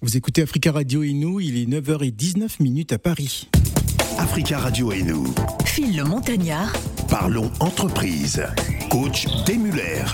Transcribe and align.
Vous 0.00 0.16
écoutez 0.16 0.42
Africa 0.42 0.70
Radio 0.70 1.02
et 1.02 1.12
nous, 1.12 1.40
il 1.40 1.58
est 1.58 1.66
9h19 1.66 2.62
minutes 2.62 2.92
à 2.92 3.00
Paris. 3.00 3.48
Africa 4.16 4.56
Radio 4.60 4.92
et 4.92 5.02
nous. 5.02 5.34
Phil 5.64 5.96
le 5.96 6.04
Montagnard. 6.04 6.72
Parlons 7.08 7.50
entreprise. 7.60 8.42
Coach 8.90 9.26
Demuller. 9.46 10.04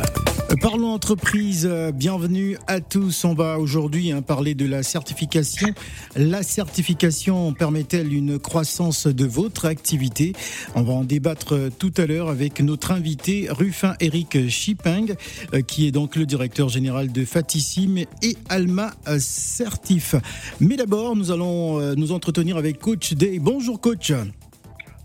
Parlons 0.60 0.92
entreprise, 0.92 1.68
bienvenue 1.92 2.56
à 2.68 2.80
tous. 2.80 3.24
On 3.24 3.34
va 3.34 3.58
aujourd'hui 3.58 4.12
hein, 4.12 4.22
parler 4.22 4.54
de 4.54 4.64
la 4.64 4.82
certification. 4.82 5.68
La 6.14 6.42
certification 6.42 7.52
permet-elle 7.52 8.12
une 8.12 8.38
croissance 8.38 9.08
de 9.08 9.24
votre 9.24 9.64
activité? 9.64 10.34
On 10.76 10.82
va 10.82 10.92
en 10.92 11.04
débattre 11.04 11.58
tout 11.78 11.92
à 11.96 12.06
l'heure 12.06 12.28
avec 12.28 12.60
notre 12.60 12.92
invité 12.92 13.48
Rufin 13.50 13.94
Eric 14.00 14.48
Chiping, 14.48 15.14
euh, 15.52 15.62
qui 15.62 15.86
est 15.88 15.92
donc 15.92 16.14
le 16.14 16.26
directeur 16.26 16.68
général 16.68 17.10
de 17.10 17.24
Fatissime 17.24 17.98
et 17.98 18.36
Alma 18.48 18.94
Certif. 19.18 20.14
Mais 20.60 20.76
d'abord, 20.76 21.16
nous 21.16 21.32
allons 21.32 21.80
euh, 21.80 21.94
nous 21.96 22.12
entretenir 22.12 22.56
avec 22.56 22.78
Coach 22.78 23.14
Day. 23.14 23.38
Bonjour 23.40 23.80
coach. 23.80 24.12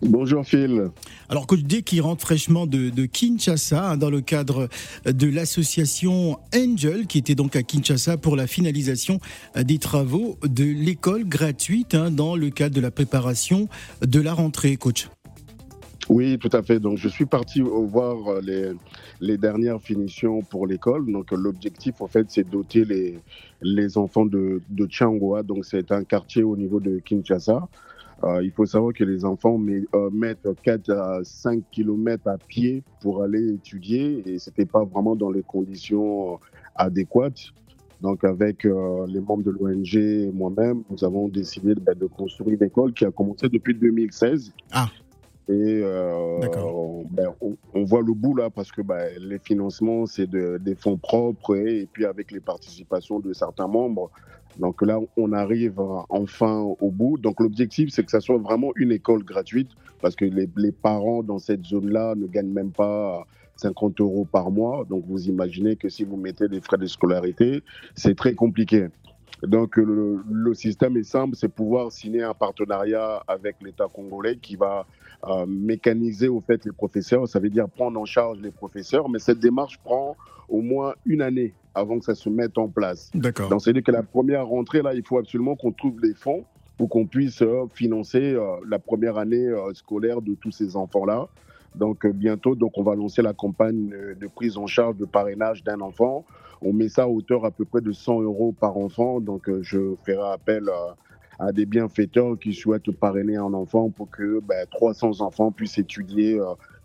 Bonjour 0.01 0.45
Phil. 0.45 0.91
Alors 1.27 1.45
Coach 1.45 1.63
D 1.63 1.81
qui 1.81 1.99
rentre 1.99 2.21
fraîchement 2.21 2.65
de, 2.65 3.05
Kinshasa 3.05 3.91
hein, 3.91 3.97
dans 3.97 4.09
le 4.09 4.21
cadre 4.21 4.69
de 5.05 5.27
l'association 5.27 6.37
Angel 6.55 7.05
qui 7.05 7.17
était 7.17 7.35
donc 7.35 7.57
à 7.57 7.63
Kinshasa 7.63 8.15
pour 8.15 8.37
la 8.37 8.47
finalisation 8.47 9.19
euh, 9.57 9.63
des 9.63 9.77
travaux 9.77 10.37
de 10.43 10.63
l'école 10.63 11.25
gratuite 11.25 11.95
hein, 11.95 12.11
dans 12.11 12.37
le 12.37 12.49
cadre 12.49 12.75
de 12.75 12.81
la 12.81 12.91
préparation 12.91 13.67
de 14.01 14.21
la 14.21 14.33
rentrée, 14.33 14.77
coach. 14.77 15.09
Oui, 16.07 16.39
tout 16.39 16.49
à 16.53 16.63
fait. 16.63 16.79
Donc, 16.79 16.97
je 16.97 17.07
suis 17.07 17.25
parti 17.25 17.61
voir 17.61 18.27
euh, 18.27 18.41
les, 18.41 18.71
les 19.21 19.37
dernières 19.37 19.79
finitions 19.79 20.41
pour 20.41 20.65
l'école. 20.65 21.11
Donc, 21.11 21.31
l'objectif, 21.31 22.01
en 22.01 22.07
fait, 22.07 22.25
c'est 22.29 22.49
doter 22.49 22.83
les, 22.83 23.19
les 23.61 23.97
enfants 23.97 24.25
de, 24.25 24.61
de. 24.69 25.41
Donc, 25.43 25.65
c'est 25.65 25.91
un 25.91 26.03
quartier 26.03 26.41
au 26.41 26.57
niveau 26.57 26.79
de 26.79 26.99
Kinshasa. 26.99 27.67
Euh, 28.23 28.43
il 28.43 28.51
faut 28.51 28.65
savoir 28.65 28.93
que 28.93 29.03
les 29.03 29.23
enfants 29.23 29.59
euh, 29.59 30.09
mettent 30.11 30.47
4 30.63 30.91
à 30.91 31.19
5 31.23 31.63
km 31.71 32.27
à 32.27 32.37
pied 32.37 32.83
pour 33.01 33.23
aller 33.23 33.53
étudier 33.53 34.23
et 34.25 34.39
ce 34.39 34.49
n'était 34.49 34.65
pas 34.65 34.83
vraiment 34.83 35.15
dans 35.15 35.31
les 35.31 35.43
conditions 35.43 36.33
euh, 36.33 36.37
adéquates. 36.75 37.51
Donc, 38.01 38.23
avec 38.23 38.63
les 38.63 39.19
membres 39.19 39.43
de 39.43 39.51
l'ONG 39.51 39.93
et 39.95 40.31
moi-même, 40.31 40.83
nous 40.89 41.03
avons 41.03 41.27
décidé 41.27 41.75
de, 41.75 41.81
ben, 41.81 41.97
de 41.97 42.05
construire 42.05 42.51
une 42.51 42.63
école 42.63 42.93
qui 42.93 43.03
a 43.03 43.11
commencé 43.11 43.49
depuis 43.49 43.75
2016. 43.75 44.53
Ah. 44.71 44.87
Et 45.49 45.81
ben, 45.81 47.33
on, 47.41 47.83
voit 47.83 48.01
le 48.01 48.13
bout 48.13 48.35
là 48.35 48.49
parce 48.49 48.71
que 48.71 48.81
ben, 48.81 49.11
les 49.19 49.37
financements, 49.37 50.05
c'est 50.05 50.27
de, 50.29 50.57
des 50.63 50.75
fonds 50.75 50.95
propres 50.95 51.57
et, 51.57 51.81
et, 51.81 51.89
puis 51.91 52.05
avec 52.05 52.31
les 52.31 52.39
participations 52.39 53.19
de 53.19 53.33
certains 53.33 53.67
membres, 53.67 54.09
donc 54.57 54.81
là, 54.81 54.99
on 55.15 55.31
arrive 55.31 55.79
enfin 56.09 56.59
au 56.79 56.91
bout. 56.91 57.17
Donc 57.17 57.39
l'objectif, 57.39 57.89
c'est 57.91 58.03
que 58.03 58.11
ça 58.11 58.19
soit 58.19 58.37
vraiment 58.37 58.71
une 58.75 58.91
école 58.91 59.23
gratuite 59.23 59.69
parce 60.01 60.15
que 60.15 60.25
les, 60.25 60.71
parents 60.71 61.23
dans 61.23 61.39
cette 61.39 61.65
zone-là 61.65 62.15
ne 62.15 62.27
gagnent 62.27 62.51
même 62.51 62.71
pas 62.71 63.25
50 63.57 63.99
euros 64.01 64.25
par 64.25 64.51
mois. 64.51 64.85
Donc 64.89 65.05
vous 65.07 65.27
imaginez 65.27 65.75
que 65.75 65.89
si 65.89 66.03
vous 66.03 66.17
mettez 66.17 66.47
des 66.47 66.61
frais 66.61 66.77
de 66.77 66.87
scolarité, 66.87 67.63
c'est 67.95 68.15
très 68.15 68.33
compliqué. 68.33 68.87
Donc 69.43 69.77
le, 69.77 70.53
système 70.53 70.97
est 70.97 71.03
simple, 71.03 71.35
c'est 71.35 71.47
pouvoir 71.47 71.91
signer 71.91 72.23
un 72.23 72.33
partenariat 72.33 73.23
avec 73.27 73.55
l'État 73.61 73.85
congolais 73.91 74.37
qui 74.37 74.55
va 74.55 74.85
euh, 75.27 75.45
mécaniser 75.47 76.27
au 76.27 76.41
fait 76.41 76.65
les 76.65 76.71
professeurs. 76.71 77.27
Ça 77.27 77.39
veut 77.39 77.49
dire 77.49 77.69
prendre 77.69 77.99
en 77.99 78.05
charge 78.05 78.39
les 78.39 78.51
professeurs, 78.51 79.09
mais 79.09 79.19
cette 79.19 79.39
démarche 79.39 79.77
prend 79.79 80.17
au 80.49 80.61
moins 80.61 80.93
une 81.05 81.21
année 81.21 81.53
avant 81.73 81.99
que 81.99 82.05
ça 82.05 82.15
se 82.15 82.29
mette 82.29 82.57
en 82.57 82.67
place. 82.67 83.11
D'accord. 83.13 83.49
Donc, 83.49 83.61
c'est-à-dire 83.61 83.83
que 83.83 83.91
la 83.91 84.03
première 84.03 84.47
rentrée, 84.47 84.81
là, 84.81 84.93
il 84.93 85.05
faut 85.05 85.17
absolument 85.17 85.55
qu'on 85.55 85.71
trouve 85.71 86.01
les 86.01 86.13
fonds 86.13 86.43
pour 86.77 86.89
qu'on 86.89 87.05
puisse 87.05 87.41
euh, 87.41 87.65
financer 87.73 88.33
euh, 88.33 88.55
la 88.67 88.79
première 88.79 89.17
année 89.17 89.47
scolaire 89.73 90.21
de 90.21 90.33
tous 90.35 90.51
ces 90.51 90.75
enfants-là. 90.75 91.27
Donc 91.75 92.05
bientôt, 92.07 92.55
donc 92.55 92.77
on 92.77 92.83
va 92.83 92.95
lancer 92.95 93.21
la 93.21 93.33
campagne 93.33 93.89
de 94.19 94.27
prise 94.27 94.57
en 94.57 94.67
charge 94.67 94.97
de 94.97 95.05
parrainage 95.05 95.63
d'un 95.63 95.81
enfant. 95.81 96.25
On 96.61 96.73
met 96.73 96.89
ça 96.89 97.03
à 97.03 97.07
hauteur 97.07 97.45
à 97.45 97.51
peu 97.51 97.65
près 97.65 97.81
de 97.81 97.91
100 97.91 98.21
euros 98.21 98.53
par 98.59 98.77
enfant. 98.77 99.21
Donc 99.21 99.49
je 99.61 99.95
ferai 100.05 100.33
appel 100.33 100.63
à 101.39 101.51
des 101.51 101.65
bienfaiteurs 101.65 102.37
qui 102.37 102.53
souhaitent 102.53 102.91
parrainer 102.91 103.37
un 103.37 103.53
enfant 103.53 103.89
pour 103.89 104.09
que 104.09 104.41
300 104.71 105.09
ben, 105.09 105.25
enfants 105.25 105.51
puissent 105.51 105.77
étudier 105.77 106.39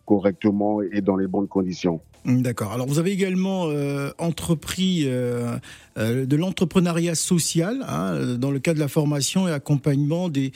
correctement 0.05 0.83
et 0.83 1.01
dans 1.01 1.17
les 1.17 1.27
bonnes 1.27 1.49
conditions. 1.49 2.01
D'accord. 2.25 2.73
Alors 2.73 2.87
vous 2.87 2.99
avez 2.99 3.13
également 3.13 3.67
euh, 3.69 4.11
entrepris 4.19 5.03
euh, 5.05 5.59
euh, 5.99 6.25
de 6.25 6.37
l'entrepreneuriat 6.37 7.15
social 7.15 7.85
hein, 7.87 8.37
dans 8.39 8.51
le 8.51 8.61
cadre 8.61 8.77
de 8.77 8.81
la 8.81 8.89
formation 8.89 9.47
et 9.47 9.53
accompagnement 9.53 10.31
des 10.31 10.53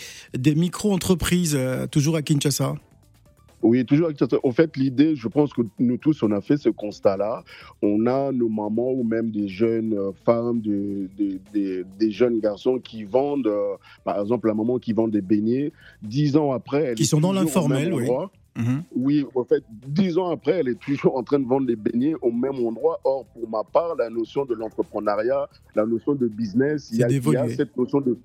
micro-entreprises, 0.55 1.59
toujours 1.91 2.17
à 2.17 2.23
Kinshasa. 2.23 2.75
Oui, 3.63 3.85
toujours. 3.85 4.11
En 4.45 4.53
fait, 4.53 4.77
l'idée, 4.77 5.17
je 5.17 5.29
pense 5.29 5.53
que 5.53 5.63
nous 5.79 5.97
tous, 5.97 6.23
on 6.23 6.31
a 6.33 6.41
fait 6.41 6.57
ce 6.57 6.69
constat-là. 6.69 7.45
On 7.83 8.07
a 8.07 8.33
nos 8.33 8.49
mamans 8.49 8.93
ou 8.93 9.03
même 9.03 9.31
des 9.31 9.49
jeunes 9.49 9.97
femmes, 10.25 10.61
des, 10.61 11.09
des, 11.53 12.11
jeunes 12.11 12.41
garçons 12.41 12.79
qui 12.79 13.05
vendent, 13.05 13.53
par 14.05 14.21
exemple, 14.21 14.49
la 14.49 14.55
maman 14.55 14.79
qui 14.79 14.93
vend 14.93 15.09
des 15.09 15.21
beignets. 15.21 15.73
Dix 16.03 16.37
ans 16.37 16.53
après, 16.53 16.85
elle 16.85 16.95
qui 16.95 17.07
sont 17.07 17.21
dans 17.21 17.33
l'informel, 17.33 17.93
oui. 17.93 18.09
Mhm. 18.59 18.83
Oui, 18.97 19.25
en 19.37 19.45
fait, 19.45 19.63
dix 19.87 20.19
ans 20.19 20.31
après, 20.31 20.59
elle 20.59 20.69
est 20.69 20.81
toujours 20.81 21.17
en 21.17 21.23
train 21.23 21.39
de 21.39 21.47
vendre 21.47 21.67
des 21.67 21.77
beignets 21.77 22.15
au 22.21 22.33
même 22.33 22.57
endroit. 22.67 22.99
Or, 23.05 23.25
pour 23.27 23.49
ma 23.49 23.63
part, 23.63 23.95
la 23.97 24.11
notion 24.11 24.45
de 24.45 24.55
l'entrepreneuriat, 24.55 25.49
la 25.77 25.87
notion 25.87 26.15
de 26.15 26.27
business, 26.27 26.91
il 26.93 26.99
y, 26.99 27.05
a, 27.05 27.49
cette 27.51 27.77
notion 27.77 28.01
de 28.01 28.19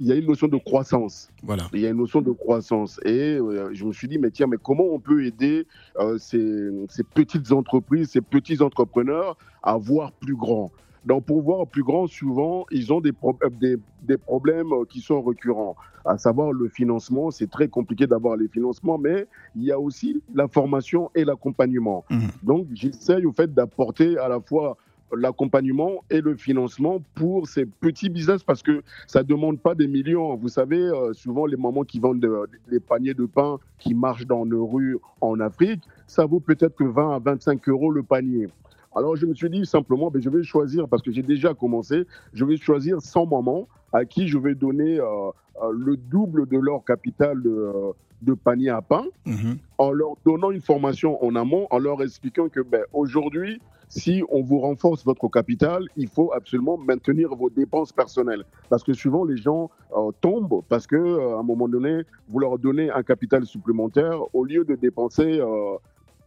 il 0.00 0.06
y 0.06 0.12
a 0.12 0.14
une 0.14 0.26
notion 0.26 0.48
de 0.48 0.56
croissance. 0.56 1.30
Voilà. 1.42 1.64
Il 1.72 1.80
y 1.80 1.86
a 1.86 1.90
une 1.90 1.96
notion 1.96 2.20
de 2.20 2.30
croissance. 2.30 3.00
Et 3.04 3.36
euh, 3.36 3.70
je 3.72 3.84
me 3.84 3.92
suis 3.92 4.08
dit, 4.08 4.18
mais 4.18 4.30
tiens, 4.30 4.46
mais 4.46 4.56
comment 4.62 4.84
on 4.84 5.00
peut 5.00 5.24
aider 5.24 5.66
euh, 5.98 6.18
ces, 6.18 6.70
ces, 6.88 7.02
petites 7.02 7.52
entreprises, 7.52 8.10
ces 8.10 8.20
petits 8.20 8.62
entrepreneurs 8.62 9.36
à 9.62 9.76
voir 9.76 10.12
plus 10.12 10.36
grand? 10.36 10.70
Donc, 11.04 11.24
pour 11.24 11.42
voir 11.42 11.66
plus 11.66 11.82
grand, 11.82 12.06
souvent, 12.06 12.66
ils 12.70 12.92
ont 12.92 13.00
des, 13.00 13.12
euh, 13.24 13.76
des, 14.02 14.18
problèmes 14.18 14.70
qui 14.88 15.00
sont 15.00 15.22
récurrents, 15.22 15.76
à 16.04 16.18
savoir 16.18 16.52
le 16.52 16.68
financement. 16.68 17.30
C'est 17.30 17.50
très 17.50 17.68
compliqué 17.68 18.06
d'avoir 18.06 18.36
les 18.36 18.48
financements, 18.48 18.98
mais 18.98 19.26
il 19.56 19.64
y 19.64 19.72
a 19.72 19.80
aussi 19.80 20.22
la 20.34 20.48
formation 20.48 21.10
et 21.14 21.24
l'accompagnement. 21.24 22.04
Mmh. 22.10 22.18
Donc, 22.42 22.66
j'essaye 22.72 23.24
au 23.26 23.32
fait 23.32 23.52
d'apporter 23.52 24.18
à 24.18 24.28
la 24.28 24.40
fois 24.40 24.76
l'accompagnement 25.16 26.04
et 26.10 26.20
le 26.20 26.36
financement 26.36 27.02
pour 27.14 27.48
ces 27.48 27.66
petits 27.66 28.08
business 28.08 28.42
parce 28.42 28.62
que 28.62 28.82
ça 29.06 29.22
ne 29.22 29.28
demande 29.28 29.60
pas 29.60 29.74
des 29.74 29.88
millions. 29.88 30.36
Vous 30.36 30.48
savez, 30.48 30.80
euh, 30.80 31.12
souvent 31.12 31.46
les 31.46 31.56
mamans 31.56 31.84
qui 31.84 31.98
vendent 31.98 32.24
des 32.70 32.80
paniers 32.80 33.14
de 33.14 33.26
pain 33.26 33.58
qui 33.78 33.94
marchent 33.94 34.26
dans 34.26 34.44
nos 34.44 34.66
rues 34.66 34.98
en 35.20 35.40
Afrique, 35.40 35.82
ça 36.06 36.26
vaut 36.26 36.40
peut-être 36.40 36.76
que 36.76 36.84
20 36.84 37.16
à 37.16 37.18
25 37.18 37.68
euros 37.68 37.90
le 37.90 38.02
panier. 38.02 38.48
Alors 38.98 39.14
je 39.14 39.26
me 39.26 39.34
suis 39.34 39.48
dit 39.48 39.64
simplement, 39.64 40.10
ben, 40.10 40.20
je 40.20 40.28
vais 40.28 40.42
choisir, 40.42 40.88
parce 40.88 41.02
que 41.02 41.12
j'ai 41.12 41.22
déjà 41.22 41.54
commencé, 41.54 42.04
je 42.32 42.44
vais 42.44 42.56
choisir 42.56 43.00
100 43.00 43.26
mamans 43.26 43.68
à 43.92 44.04
qui 44.04 44.26
je 44.26 44.38
vais 44.38 44.56
donner 44.56 44.98
euh, 44.98 45.04
euh, 45.62 45.70
le 45.72 45.96
double 45.96 46.48
de 46.48 46.58
leur 46.58 46.84
capital 46.84 47.40
de, 47.40 48.34
panier 48.42 48.70
à 48.70 48.82
pain, 48.82 49.04
mhm. 49.24 49.58
en 49.78 49.92
leur 49.92 50.16
donnant 50.26 50.50
une 50.50 50.60
formation 50.60 51.24
en 51.24 51.36
amont, 51.36 51.68
en 51.70 51.78
leur 51.78 52.02
expliquant 52.02 52.48
que 52.48 52.58
ben, 52.58 52.82
aujourd'hui, 52.92 53.60
si 53.88 54.24
on 54.30 54.42
vous 54.42 54.58
renforce 54.58 55.04
votre 55.04 55.28
capital, 55.28 55.84
il 55.96 56.08
faut 56.08 56.32
absolument 56.32 56.76
maintenir 56.76 57.36
vos 57.36 57.50
dépenses 57.50 57.92
personnelles. 57.92 58.44
Parce 58.68 58.82
que 58.82 58.94
souvent, 58.94 59.24
les 59.24 59.36
gens 59.36 59.70
euh, 59.96 60.10
tombent 60.20 60.62
parce 60.68 60.88
qu'à 60.88 60.96
un 60.96 61.42
moment 61.44 61.68
donné, 61.68 62.02
vous 62.28 62.40
leur 62.40 62.58
donnez 62.58 62.90
un 62.90 63.04
capital 63.04 63.46
supplémentaire 63.46 64.18
au 64.34 64.44
lieu 64.44 64.64
de 64.64 64.74
dépenser 64.74 65.40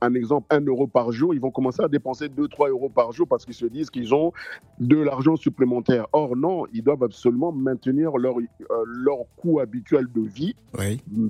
un 0.02 0.14
exemple, 0.16 0.48
1 0.50 0.62
euro 0.66 0.88
par 0.88 1.12
jour, 1.12 1.34
ils 1.34 1.40
vont 1.40 1.52
commencer 1.52 1.82
à 1.84 1.88
dépenser 1.88 2.28
2-3 2.28 2.70
euros 2.70 2.90
par 2.90 3.12
jour 3.12 3.28
parce 3.28 3.46
qu'ils 3.46 3.54
se 3.54 3.66
disent 3.68 3.90
qu'ils 3.90 4.14
ont 4.14 4.34
de 4.80 4.98
l'argent 4.98 5.36
supplémentaire. 5.36 6.08
Or, 6.12 6.36
non, 6.36 6.66
ils 6.74 6.84
doivent 6.84 7.04
absolument 7.04 7.52
maintenir 7.52 8.18
leur, 8.18 8.38
euh, 8.40 8.84
leur 8.86 9.20
coût 9.38 9.60
habituel 9.60 10.08
de 10.14 10.22
vie. 10.22 10.56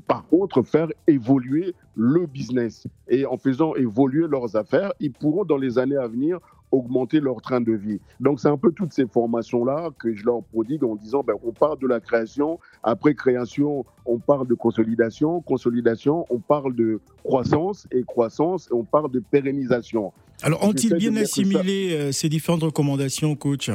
Par 0.07 0.25
contre, 0.27 0.61
faire 0.63 0.87
évoluer 1.07 1.75
le 1.95 2.25
business. 2.25 2.87
Et 3.07 3.25
en 3.25 3.37
faisant 3.37 3.75
évoluer 3.75 4.27
leurs 4.27 4.55
affaires, 4.55 4.93
ils 4.99 5.11
pourront, 5.11 5.43
dans 5.43 5.57
les 5.57 5.77
années 5.77 5.97
à 5.97 6.07
venir, 6.07 6.39
augmenter 6.71 7.19
leur 7.19 7.41
train 7.41 7.61
de 7.61 7.73
vie. 7.73 7.99
Donc 8.19 8.39
c'est 8.39 8.47
un 8.47 8.57
peu 8.57 8.71
toutes 8.71 8.93
ces 8.93 9.07
formations-là 9.07 9.89
que 9.99 10.13
je 10.13 10.25
leur 10.25 10.43
prodigue 10.43 10.83
en 10.83 10.95
disant, 10.95 11.23
ben, 11.23 11.35
on 11.43 11.51
parle 11.51 11.79
de 11.79 11.87
la 11.87 11.99
création, 11.99 12.59
après 12.83 13.13
création, 13.13 13.85
on 14.05 14.19
parle 14.19 14.47
de 14.47 14.55
consolidation, 14.55 15.41
consolidation, 15.41 16.25
on 16.29 16.39
parle 16.39 16.75
de 16.75 16.99
croissance, 17.23 17.87
et 17.91 18.03
croissance, 18.03 18.69
on 18.71 18.83
parle 18.83 19.11
de 19.11 19.19
pérennisation. 19.19 20.13
Alors 20.43 20.63
ont-ils 20.63 20.95
bien 20.95 21.15
assimilé 21.17 21.91
euh, 21.91 22.11
ces 22.11 22.29
différentes 22.29 22.63
recommandations, 22.63 23.35
coach? 23.35 23.69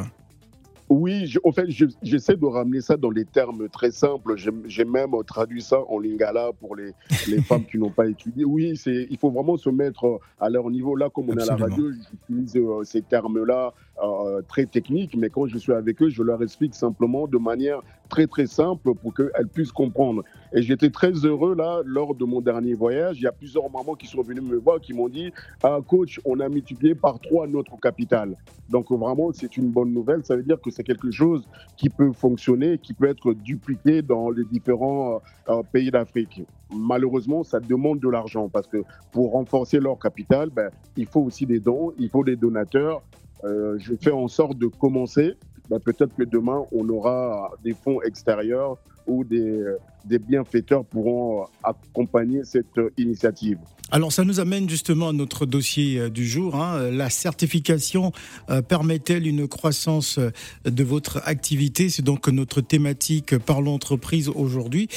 Oui, 0.89 1.33
en 1.43 1.53
fait, 1.53 1.67
j'essaie 2.03 2.37
de 2.37 2.47
ramener 2.47 2.81
ça 2.81 2.97
dans 2.97 3.11
des 3.11 3.25
termes 3.25 3.69
très 3.69 3.91
simples. 3.91 4.37
J'ai 4.37 4.85
même 4.85 5.11
traduit 5.27 5.63
ça 5.63 5.81
en 5.89 5.99
lingala 5.99 6.53
pour 6.61 6.77
les, 6.77 6.93
les 7.29 7.43
femmes 7.43 7.65
qui 7.65 7.79
n'ont 7.79 7.91
pas 7.91 8.07
étudié. 8.07 8.45
Oui, 8.45 8.79
il 8.87 9.19
faut 9.19 9.31
vraiment 9.31 9.57
se 9.57 9.69
mettre 9.69 10.21
à 10.39 10.49
leur 10.49 10.71
niveau. 10.71 10.95
Là, 10.95 11.11
comme 11.11 11.31
on 11.31 11.37
est 11.37 11.43
à 11.43 11.47
la 11.47 11.57
radio, 11.57 11.91
j'utilise 11.91 12.57
euh, 12.57 12.85
ces 12.85 13.03
termes-là 13.03 13.75
euh, 14.03 14.43
très 14.47 14.67
techniques, 14.67 15.17
mais 15.17 15.31
quand 15.31 15.47
je 15.47 15.57
suis 15.57 15.73
avec 15.73 16.03
eux, 16.03 16.11
je 16.11 16.23
leur 16.23 16.43
explique 16.43 16.75
simplement 16.75 17.27
de 17.27 17.39
manière 17.39 17.81
très 18.09 18.27
très 18.27 18.47
simple 18.47 18.95
pour 18.95 19.15
qu'elles 19.15 19.49
puissent 19.49 19.73
comprendre. 19.73 20.23
Et 20.53 20.63
j'étais 20.63 20.91
très 20.91 21.13
heureux 21.13 21.55
là 21.55 21.81
lors 21.85 22.15
de 22.15 22.25
mon 22.25 22.41
dernier 22.41 22.75
voyage. 22.75 23.19
Il 23.19 23.23
y 23.23 23.27
a 23.27 23.33
plusieurs 23.33 23.71
mamans 23.71 23.95
qui 23.95 24.07
sont 24.07 24.23
venues 24.23 24.43
me 24.43 24.57
voir, 24.57 24.81
qui 24.81 24.93
m'ont 24.93 25.09
dit 25.09 25.33
ah, 25.63 25.79
Coach, 25.87 26.21
on 26.25 26.41
a 26.41 26.49
multiplié 26.49 26.95
par 26.95 27.19
trois 27.21 27.47
notre 27.47 27.79
capital. 27.81 28.37
Donc 28.69 28.91
vraiment, 28.91 29.33
c'est 29.33 29.57
une 29.57 29.71
bonne 29.71 29.93
nouvelle. 29.93 30.25
Ça 30.25 30.37
veut 30.37 30.43
dire 30.43 30.61
que 30.61 30.71
c'est 30.71 30.85
quelque 30.85 31.11
chose 31.11 31.49
qui 31.77 31.89
peut 31.89 32.13
fonctionner, 32.13 32.79
qui 32.79 32.95
peut 32.95 33.09
être 33.09 33.33
dupliqué 33.33 34.03
dans 34.03 34.31
les 34.31 34.45
différents 34.45 35.23
euh, 35.49 35.63
pays 35.73 35.91
d'Afrique. 35.91 36.43
Malheureusement, 36.71 37.45
ça 37.45 37.61
demande 37.61 38.01
de 38.01 38.09
l'argent 38.09 38.49
parce 38.49 38.67
que 38.67 38.83
pour 39.13 39.33
renforcer 39.33 39.79
leur 39.79 39.99
capital, 39.99 40.51
ben, 40.51 40.71
il 40.97 41.07
faut 41.07 41.21
aussi 41.21 41.47
des 41.47 41.61
dons, 41.61 41.93
il 41.99 42.11
faut 42.11 42.25
des 42.25 42.37
donateurs. 42.37 43.03
Euh, 43.47 43.79
je 43.79 43.95
fais 43.95 44.11
en 44.11 44.29
sorte 44.29 44.59
de 44.59 44.67
commencer. 44.67 45.35
Ben, 45.71 45.81
peut-être 45.81 46.15
que 46.15 46.25
demain, 46.25 46.65
on 46.73 46.89
aura 46.89 47.51
des 47.65 47.73
fonds 47.73 48.01
extérieurs 48.03 48.77
ou 49.07 49.25
des, 49.25 49.65
des 50.05 50.19
bienfaiteurs 50.19 50.85
pourront 50.85 51.47
accompagner 51.63 52.45
cette 52.45 52.81
initiative. 52.99 53.59
Alors 53.93 54.13
ça 54.13 54.25
nous 54.25 54.41
amène 54.41 54.69
justement 54.69 55.11
à 55.11 55.13
notre 55.13 55.47
dossier 55.47 55.99
euh, 55.99 56.11
du 56.11 56.27
jour. 56.27 56.57
Hein. 56.57 56.91
La 56.91 57.09
certification 57.09 58.11
euh, 58.51 58.61
permet-elle 58.61 59.27
une 59.29 59.47
croissance 59.47 60.19
euh, 60.19 60.31
de 60.65 60.83
votre 60.83 61.21
activité? 61.25 61.89
C'est 61.89 62.03
donc 62.03 62.27
notre 62.29 62.61
thématique 62.61 63.39
Parlons 63.39 63.75
entreprise 63.75 64.29
aujourd'hui. 64.29 64.89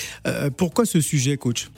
Pourquoi 0.57 0.85
ce 0.85 1.01
sujet, 1.01 1.37
coach? 1.37 1.69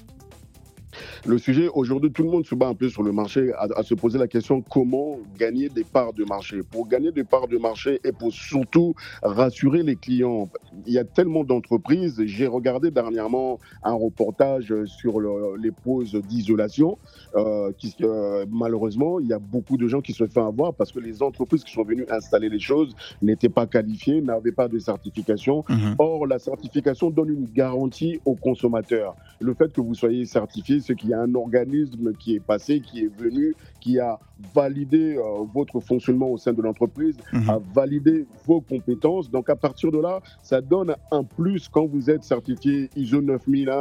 Le 1.25 1.37
sujet, 1.37 1.67
aujourd'hui, 1.73 2.11
tout 2.11 2.23
le 2.23 2.29
monde 2.29 2.45
se 2.45 2.55
bat 2.55 2.67
un 2.67 2.75
peu 2.75 2.89
sur 2.89 3.03
le 3.03 3.11
marché 3.11 3.51
à, 3.57 3.83
se 3.83 3.93
poser 3.93 4.19
la 4.19 4.27
question 4.27 4.61
comment 4.61 5.19
gagner 5.37 5.69
des 5.69 5.83
parts 5.83 6.13
de 6.13 6.23
marché? 6.23 6.61
Pour 6.63 6.87
gagner 6.87 7.11
des 7.11 7.23
parts 7.23 7.47
de 7.47 7.57
marché 7.57 7.99
et 8.03 8.11
pour 8.11 8.31
surtout 8.31 8.93
rassurer 9.23 9.83
les 9.83 9.95
clients. 9.95 10.49
Il 10.85 10.93
y 10.93 10.97
a 10.97 11.03
tellement 11.03 11.43
d'entreprises. 11.43 12.21
J'ai 12.25 12.47
regardé 12.47 12.91
dernièrement 12.91 13.59
un 13.83 13.93
reportage 13.93 14.73
sur 14.85 15.19
les 15.57 15.71
pauses 15.71 16.15
d'isolation. 16.15 16.97
Euh, 17.35 17.71
qui, 17.77 17.95
euh, 18.01 18.45
malheureusement, 18.49 19.19
il 19.19 19.27
y 19.27 19.33
a 19.33 19.39
beaucoup 19.39 19.77
de 19.77 19.87
gens 19.87 20.01
qui 20.01 20.13
se 20.13 20.27
font 20.27 20.45
avoir 20.45 20.73
parce 20.73 20.91
que 20.91 20.99
les 20.99 21.23
entreprises 21.23 21.63
qui 21.63 21.71
sont 21.71 21.83
venues 21.83 22.05
installer 22.09 22.49
les 22.49 22.59
choses 22.59 22.95
n'étaient 23.21 23.49
pas 23.49 23.67
qualifiées, 23.67 24.21
n'avaient 24.21 24.51
pas 24.51 24.67
de 24.67 24.79
certification. 24.79 25.63
Mhm. 25.69 25.95
Or, 25.99 26.27
la 26.27 26.39
certification 26.39 27.09
donne 27.09 27.29
une 27.29 27.45
garantie 27.45 28.19
aux 28.25 28.35
consommateurs. 28.35 29.15
Le 29.39 29.53
fait 29.53 29.71
que 29.71 29.81
vous 29.81 29.95
soyez 29.95 30.25
certifié, 30.25 30.81
qu'il 30.95 31.09
y 31.09 31.13
a 31.13 31.19
un 31.19 31.33
organisme 31.35 32.13
qui 32.13 32.35
est 32.35 32.39
passé, 32.39 32.81
qui 32.81 33.03
est 33.03 33.13
venu, 33.13 33.55
qui 33.79 33.99
a 33.99 34.19
validé 34.53 35.15
euh, 35.17 35.45
votre 35.53 35.79
fonctionnement 35.79 36.29
au 36.29 36.37
sein 36.37 36.53
de 36.53 36.61
l'entreprise, 36.61 37.15
mhm. 37.33 37.49
a 37.49 37.59
validé 37.73 38.25
vos 38.45 38.61
compétences. 38.61 39.29
Donc 39.29 39.49
à 39.49 39.55
partir 39.55 39.91
de 39.91 39.99
là, 39.99 40.21
ça 40.43 40.61
donne 40.61 40.95
un 41.11 41.23
plus 41.23 41.67
quand 41.67 41.85
vous 41.85 42.09
êtes 42.09 42.23
certifié 42.23 42.89
ISO 42.95 43.21
9001, 43.21 43.71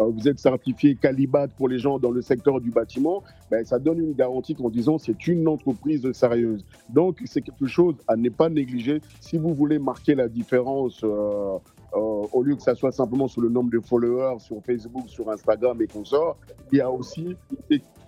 euh, 0.00 0.04
vous 0.04 0.28
êtes 0.28 0.38
certifié 0.38 0.94
Calibat 0.94 1.48
pour 1.48 1.68
les 1.68 1.78
gens 1.78 1.98
dans 1.98 2.10
le 2.10 2.22
secteur 2.22 2.60
du 2.60 2.70
bâtiment, 2.70 3.22
ben, 3.50 3.64
ça 3.64 3.78
donne 3.78 3.98
une 3.98 4.12
garantie 4.12 4.56
en 4.62 4.70
disant 4.70 4.98
c'est 4.98 5.26
une 5.26 5.46
entreprise 5.48 6.10
sérieuse. 6.12 6.64
Donc 6.88 7.20
c'est 7.24 7.42
quelque 7.42 7.66
chose 7.66 7.96
à 8.08 8.16
ne 8.16 8.28
pas 8.28 8.48
négliger 8.48 9.00
si 9.20 9.36
vous 9.36 9.54
voulez 9.54 9.78
marquer 9.78 10.14
la 10.14 10.28
différence. 10.28 11.00
Euh, 11.04 11.58
euh, 11.92 12.24
au 12.32 12.42
lieu 12.44 12.54
que 12.54 12.62
ça 12.62 12.76
soit 12.76 12.92
simplement 12.92 13.26
sur 13.26 13.40
le 13.40 13.48
nombre 13.48 13.70
de 13.70 13.80
followers 13.80 14.38
sur 14.38 14.62
Facebook, 14.64 15.08
sur 15.08 15.28
Instagram 15.28 15.80
et 15.82 15.88
consorts, 15.88 16.36
il 16.70 16.78
y 16.78 16.80
a 16.80 16.88
aussi 16.88 17.36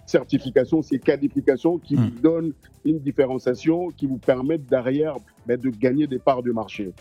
certifications, 0.07 0.83
ces 0.83 0.99
qualifications 0.99 1.79
qui 1.79 1.95
hmm. 1.95 2.01
vous 2.01 2.21
donnent 2.21 2.53
une 2.85 2.99
différenciation, 2.99 3.89
qui 3.89 4.07
vous 4.07 4.19
permettent 4.19 4.67
derrière 4.67 5.17
ben, 5.47 5.59
de 5.59 5.71
gagner 5.71 6.07
des 6.07 6.19
parts 6.19 6.43
de 6.43 6.53
marché. 6.53 6.93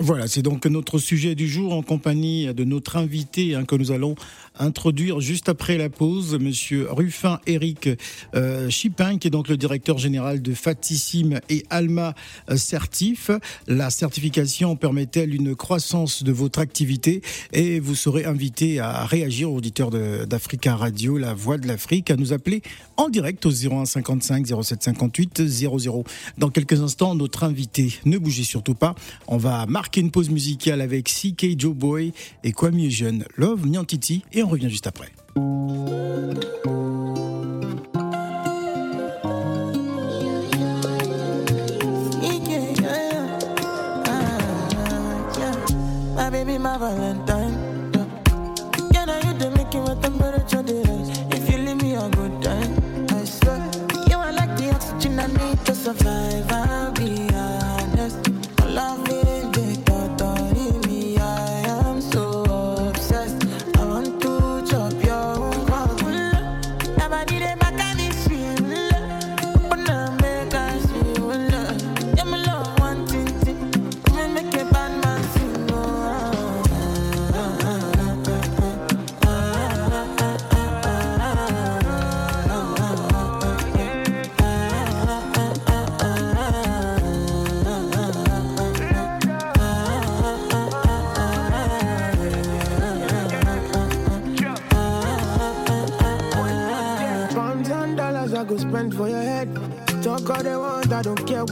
Voilà, 0.00 0.26
c'est 0.26 0.42
donc 0.42 0.66
notre 0.66 0.98
sujet 0.98 1.36
du 1.36 1.46
jour 1.46 1.72
en 1.72 1.82
compagnie 1.82 2.52
de 2.52 2.64
notre 2.64 2.96
invité 2.96 3.54
hein, 3.54 3.64
que 3.64 3.76
nous 3.76 3.92
allons 3.92 4.16
introduire 4.58 5.20
juste 5.20 5.48
après 5.48 5.78
la 5.78 5.88
pause, 5.88 6.36
Monsieur 6.40 6.88
Ruffin 6.90 7.38
Eric 7.46 7.88
euh, 8.34 8.68
Chipin, 8.70 9.18
qui 9.18 9.28
est 9.28 9.30
donc 9.30 9.48
le 9.48 9.56
directeur 9.56 9.98
général 9.98 10.42
de 10.42 10.52
Fatissime 10.52 11.40
et 11.48 11.64
Alma 11.70 12.14
Certif. 12.56 13.30
La 13.68 13.88
certification 13.90 14.74
permet-elle 14.74 15.32
une 15.32 15.54
croissance 15.54 16.24
de 16.24 16.32
votre 16.32 16.58
activité 16.58 17.22
Et 17.52 17.78
vous 17.78 17.94
serez 17.94 18.24
invité 18.24 18.80
à 18.80 19.04
réagir, 19.04 19.52
auditeurs 19.52 19.90
d'Africa 19.90 20.74
Radio, 20.74 21.18
la 21.18 21.34
voix 21.34 21.56
de 21.56 21.68
l'Afrique, 21.68 22.10
à 22.10 22.16
nous 22.16 22.32
appeler 22.32 22.62
en 22.96 23.08
direct 23.08 23.46
au 23.46 23.50
01 23.50 23.84
55 23.84 24.46
07 24.60 24.82
58 24.82 25.46
00. 25.46 26.04
Dans 26.38 26.50
quelques 26.50 26.80
instants, 26.80 27.14
notre 27.14 27.44
invité, 27.44 27.94
ne 28.04 28.18
bougez 28.18 28.44
surtout 28.44 28.74
pas, 28.74 28.96
on 29.28 29.36
va 29.36 29.66
marquer 29.66 29.83
marquer 29.84 30.00
une 30.00 30.10
pause 30.10 30.30
musicale 30.30 30.80
avec 30.80 31.10
CK 31.10 31.60
Joe 31.60 31.74
Boy 31.74 32.14
et 32.42 32.52
Kwame 32.52 32.88
Jeune, 32.88 33.26
Love 33.36 33.66
Nyantiti, 33.66 34.22
et 34.32 34.42
on 34.42 34.48
revient 34.48 34.70
juste 34.70 34.86
après. 34.86 35.12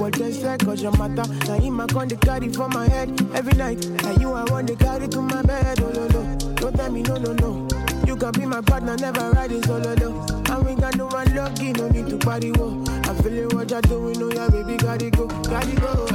What 0.03 0.15
they 0.15 0.33
say, 0.33 0.57
cause 0.59 0.83
your 0.83 0.91
matter. 0.99 1.31
Now 1.47 1.55
in 1.55 1.73
my 1.73 1.87
con, 1.87 2.09
they 2.09 2.17
carry 2.17 2.49
for 2.49 2.69
my 2.69 2.89
head 2.89 3.09
every 3.35 3.53
night. 3.55 3.85
And 3.85 4.21
you, 4.21 4.33
I 4.33 4.45
want 4.51 4.67
to 4.69 4.77
carry 4.77 5.09
to 5.09 5.23
my 5.23 5.43
bed, 5.43 5.81
oh 5.81 5.91
no, 5.91 6.07
no. 6.09 6.37
Don't 6.57 6.75
tell 6.75 6.91
me 6.91 7.03
no, 7.03 7.17
no, 7.17 7.33
no. 7.35 7.69
You 8.05 8.17
can 8.17 8.33
be 8.33 8.45
my 8.47 8.61
partner, 8.61 8.97
never 8.97 9.31
ride 9.31 9.53
it 9.53 9.65
solo, 9.65 9.95
no. 9.95 10.27
And 10.51 10.67
we 10.67 10.75
got 10.75 10.97
no 10.97 11.07
one 11.07 11.35
lucky, 11.35 11.73
no 11.73 11.89
need 11.89 12.09
to 12.09 12.19
party, 12.19 12.51
whoa. 12.51 12.85
I 13.05 13.15
feel 13.23 13.39
it, 13.39 13.55
what 13.55 13.71
you're 13.71 13.81
doing, 13.83 14.23
oh 14.23 14.31
yeah, 14.33 14.49
baby, 14.49 14.77
gotta 14.77 15.11
go, 15.11 15.27
gotta 15.27 15.81
go. 15.81 16.12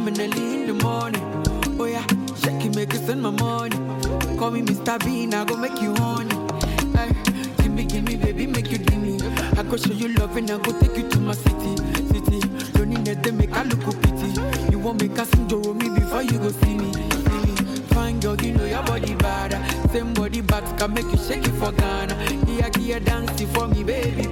Should 0.00 0.20
I 0.20 0.26
be 0.26 0.32
coming 0.32 0.32
early 0.32 0.62
in 0.62 0.66
the 0.66 0.84
morning? 0.84 1.22
Oh 1.80 1.84
yeah, 1.84 2.06
shake 2.36 2.64
it, 2.64 2.74
make 2.76 2.94
it 2.94 3.06
send 3.06 3.22
my 3.22 3.30
money. 3.30 3.76
Call 4.38 4.50
me 4.50 4.62
Mr. 4.62 4.98
Bean, 5.04 5.34
I 5.34 5.44
go 5.44 5.56
make 5.56 5.80
you 5.80 5.94
honey. 5.94 6.34
Give 7.58 7.72
me, 7.72 7.84
give 7.84 8.04
me, 8.04 8.16
baby, 8.16 8.46
make 8.46 8.70
you 8.70 8.78
me. 8.98 9.18
I 9.58 9.62
go 9.62 9.76
show 9.76 9.92
you 9.92 10.08
love 10.14 10.36
and 10.36 10.50
I 10.50 10.58
go 10.58 10.78
take 10.80 10.96
you 10.96 11.08
to 11.08 11.18
my 11.20 11.34
city, 11.34 11.76
city. 12.08 12.40
Don't 12.72 12.88
need 12.88 13.22
to 13.22 13.32
make 13.32 13.52
I 13.52 13.62
look 13.64 13.80
pity. 14.02 14.40
You 14.70 14.78
won't 14.78 15.00
make 15.00 15.18
a 15.18 15.24
sing 15.24 15.46
me 15.46 15.88
before 15.90 16.22
you 16.22 16.38
go 16.38 16.50
see 16.50 16.74
me, 16.74 16.92
see 16.92 17.38
me. 17.44 17.56
Fine 17.92 18.20
girl, 18.20 18.36
you 18.36 18.52
know 18.54 18.64
your 18.64 18.82
body 18.82 19.14
bad. 19.16 19.52
Same 19.90 20.12
body 20.14 20.40
back 20.40 20.64
can 20.78 20.94
make 20.94 21.04
you 21.04 21.18
shake 21.18 21.46
it 21.46 21.52
for 21.52 21.72
Ghana. 21.72 22.14
Here, 22.46 22.70
here, 22.78 23.00
dance 23.00 23.40
it 23.40 23.48
for 23.48 23.66
me, 23.68 23.82
baby, 23.84 24.29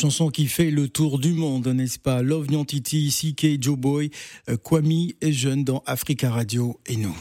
chanson 0.00 0.30
qui 0.30 0.46
fait 0.46 0.70
le 0.70 0.88
tour 0.88 1.18
du 1.18 1.34
monde, 1.34 1.68
n'est-ce 1.68 1.98
pas? 1.98 2.22
Love 2.22 2.50
Nyantiti, 2.50 3.10
CK, 3.10 3.62
Joe 3.62 3.76
Boy, 3.76 4.10
euh, 4.48 4.56
Kwame 4.56 5.10
est 5.20 5.32
jeune 5.32 5.62
dans 5.62 5.82
Africa 5.84 6.30
Radio 6.30 6.80
et 6.86 6.96
nous. 6.96 7.14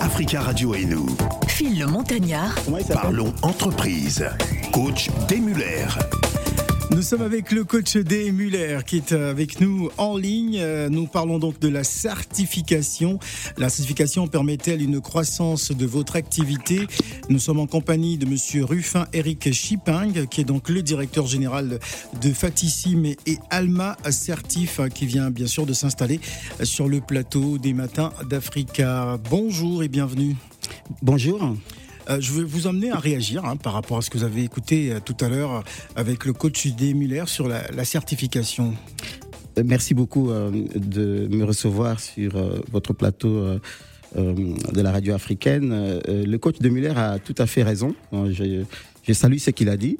Africa 0.00 0.40
Radio 0.40 0.72
et 0.72 0.84
nous. 0.84 1.08
Phil 1.48 1.76
le 1.80 1.86
Montagnard. 1.86 2.54
Parlons 2.92 3.34
entreprise. 3.42 4.24
Coach 4.72 5.10
Muller. 5.32 5.86
Nous 6.90 7.02
sommes 7.02 7.22
avec 7.22 7.52
le 7.52 7.64
coach 7.64 7.96
D. 7.96 8.32
Muller 8.32 8.80
qui 8.84 8.96
est 8.96 9.12
avec 9.12 9.60
nous 9.60 9.90
en 9.96 10.16
ligne. 10.16 10.60
Nous 10.90 11.06
parlons 11.06 11.38
donc 11.38 11.58
de 11.60 11.68
la 11.68 11.84
certification. 11.84 13.18
La 13.56 13.68
certification 13.68 14.26
permet-elle 14.26 14.82
une 14.82 15.00
croissance 15.00 15.70
de 15.70 15.86
votre 15.86 16.16
activité? 16.16 16.86
Nous 17.28 17.38
sommes 17.38 17.60
en 17.60 17.66
compagnie 17.66 18.18
de 18.18 18.26
monsieur 18.26 18.64
Ruffin 18.64 19.06
Eric 19.12 19.52
Chiping 19.52 20.26
qui 20.26 20.40
est 20.40 20.44
donc 20.44 20.68
le 20.68 20.82
directeur 20.82 21.26
général 21.26 21.78
de 22.20 22.32
Fatissim 22.32 23.04
et 23.04 23.38
Alma 23.50 23.96
Certif 24.10 24.80
qui 24.92 25.06
vient 25.06 25.30
bien 25.30 25.46
sûr 25.46 25.66
de 25.66 25.72
s'installer 25.72 26.20
sur 26.64 26.88
le 26.88 27.00
plateau 27.00 27.56
des 27.56 27.72
matins 27.72 28.12
d'Africa. 28.28 29.16
Bonjour 29.30 29.82
et 29.82 29.88
bienvenue. 29.88 30.36
Bonjour. 31.02 31.56
Euh, 32.10 32.20
je 32.20 32.32
vais 32.32 32.42
vous 32.42 32.66
emmener 32.66 32.90
à 32.90 32.98
réagir 32.98 33.44
hein, 33.44 33.56
par 33.56 33.72
rapport 33.72 33.98
à 33.98 34.02
ce 34.02 34.10
que 34.10 34.18
vous 34.18 34.24
avez 34.24 34.42
écouté 34.42 34.92
euh, 34.92 34.98
tout 35.04 35.16
à 35.20 35.28
l'heure 35.28 35.62
avec 35.94 36.24
le 36.24 36.32
coach 36.32 36.66
D. 36.66 36.92
Muller 36.94 37.24
sur 37.26 37.46
la, 37.46 37.84
certification. 37.84 38.74
Euh, 39.58 39.62
merci 39.64 39.94
beaucoup 39.94 40.30
de 40.30 41.28
me 41.30 41.44
recevoir 41.44 42.00
sur 42.00 42.32
votre 42.70 42.92
plateau 42.92 43.44
de 44.16 44.80
la 44.80 44.90
radio 44.90 45.14
africaine. 45.14 46.00
le 46.06 46.36
coach 46.36 46.58
de 46.58 46.68
Muller 46.68 46.94
a 46.96 47.18
tout 47.18 47.34
à 47.38 47.46
fait 47.46 47.62
raison. 47.62 47.94
Je, 48.12 48.64
salue 49.12 49.38
ce 49.38 49.50
qu'il 49.50 49.68
a 49.68 49.76
dit 49.76 49.98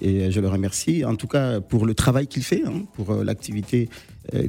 et 0.00 0.30
je 0.30 0.38
le 0.38 0.48
remercie 0.48 1.04
en 1.04 1.16
tout 1.16 1.26
cas 1.26 1.60
pour 1.60 1.84
le 1.84 1.94
travail 1.94 2.28
qu'il 2.28 2.44
fait, 2.44 2.62
hein, 2.64 2.84
pour 2.94 3.12
l'activité 3.24 3.88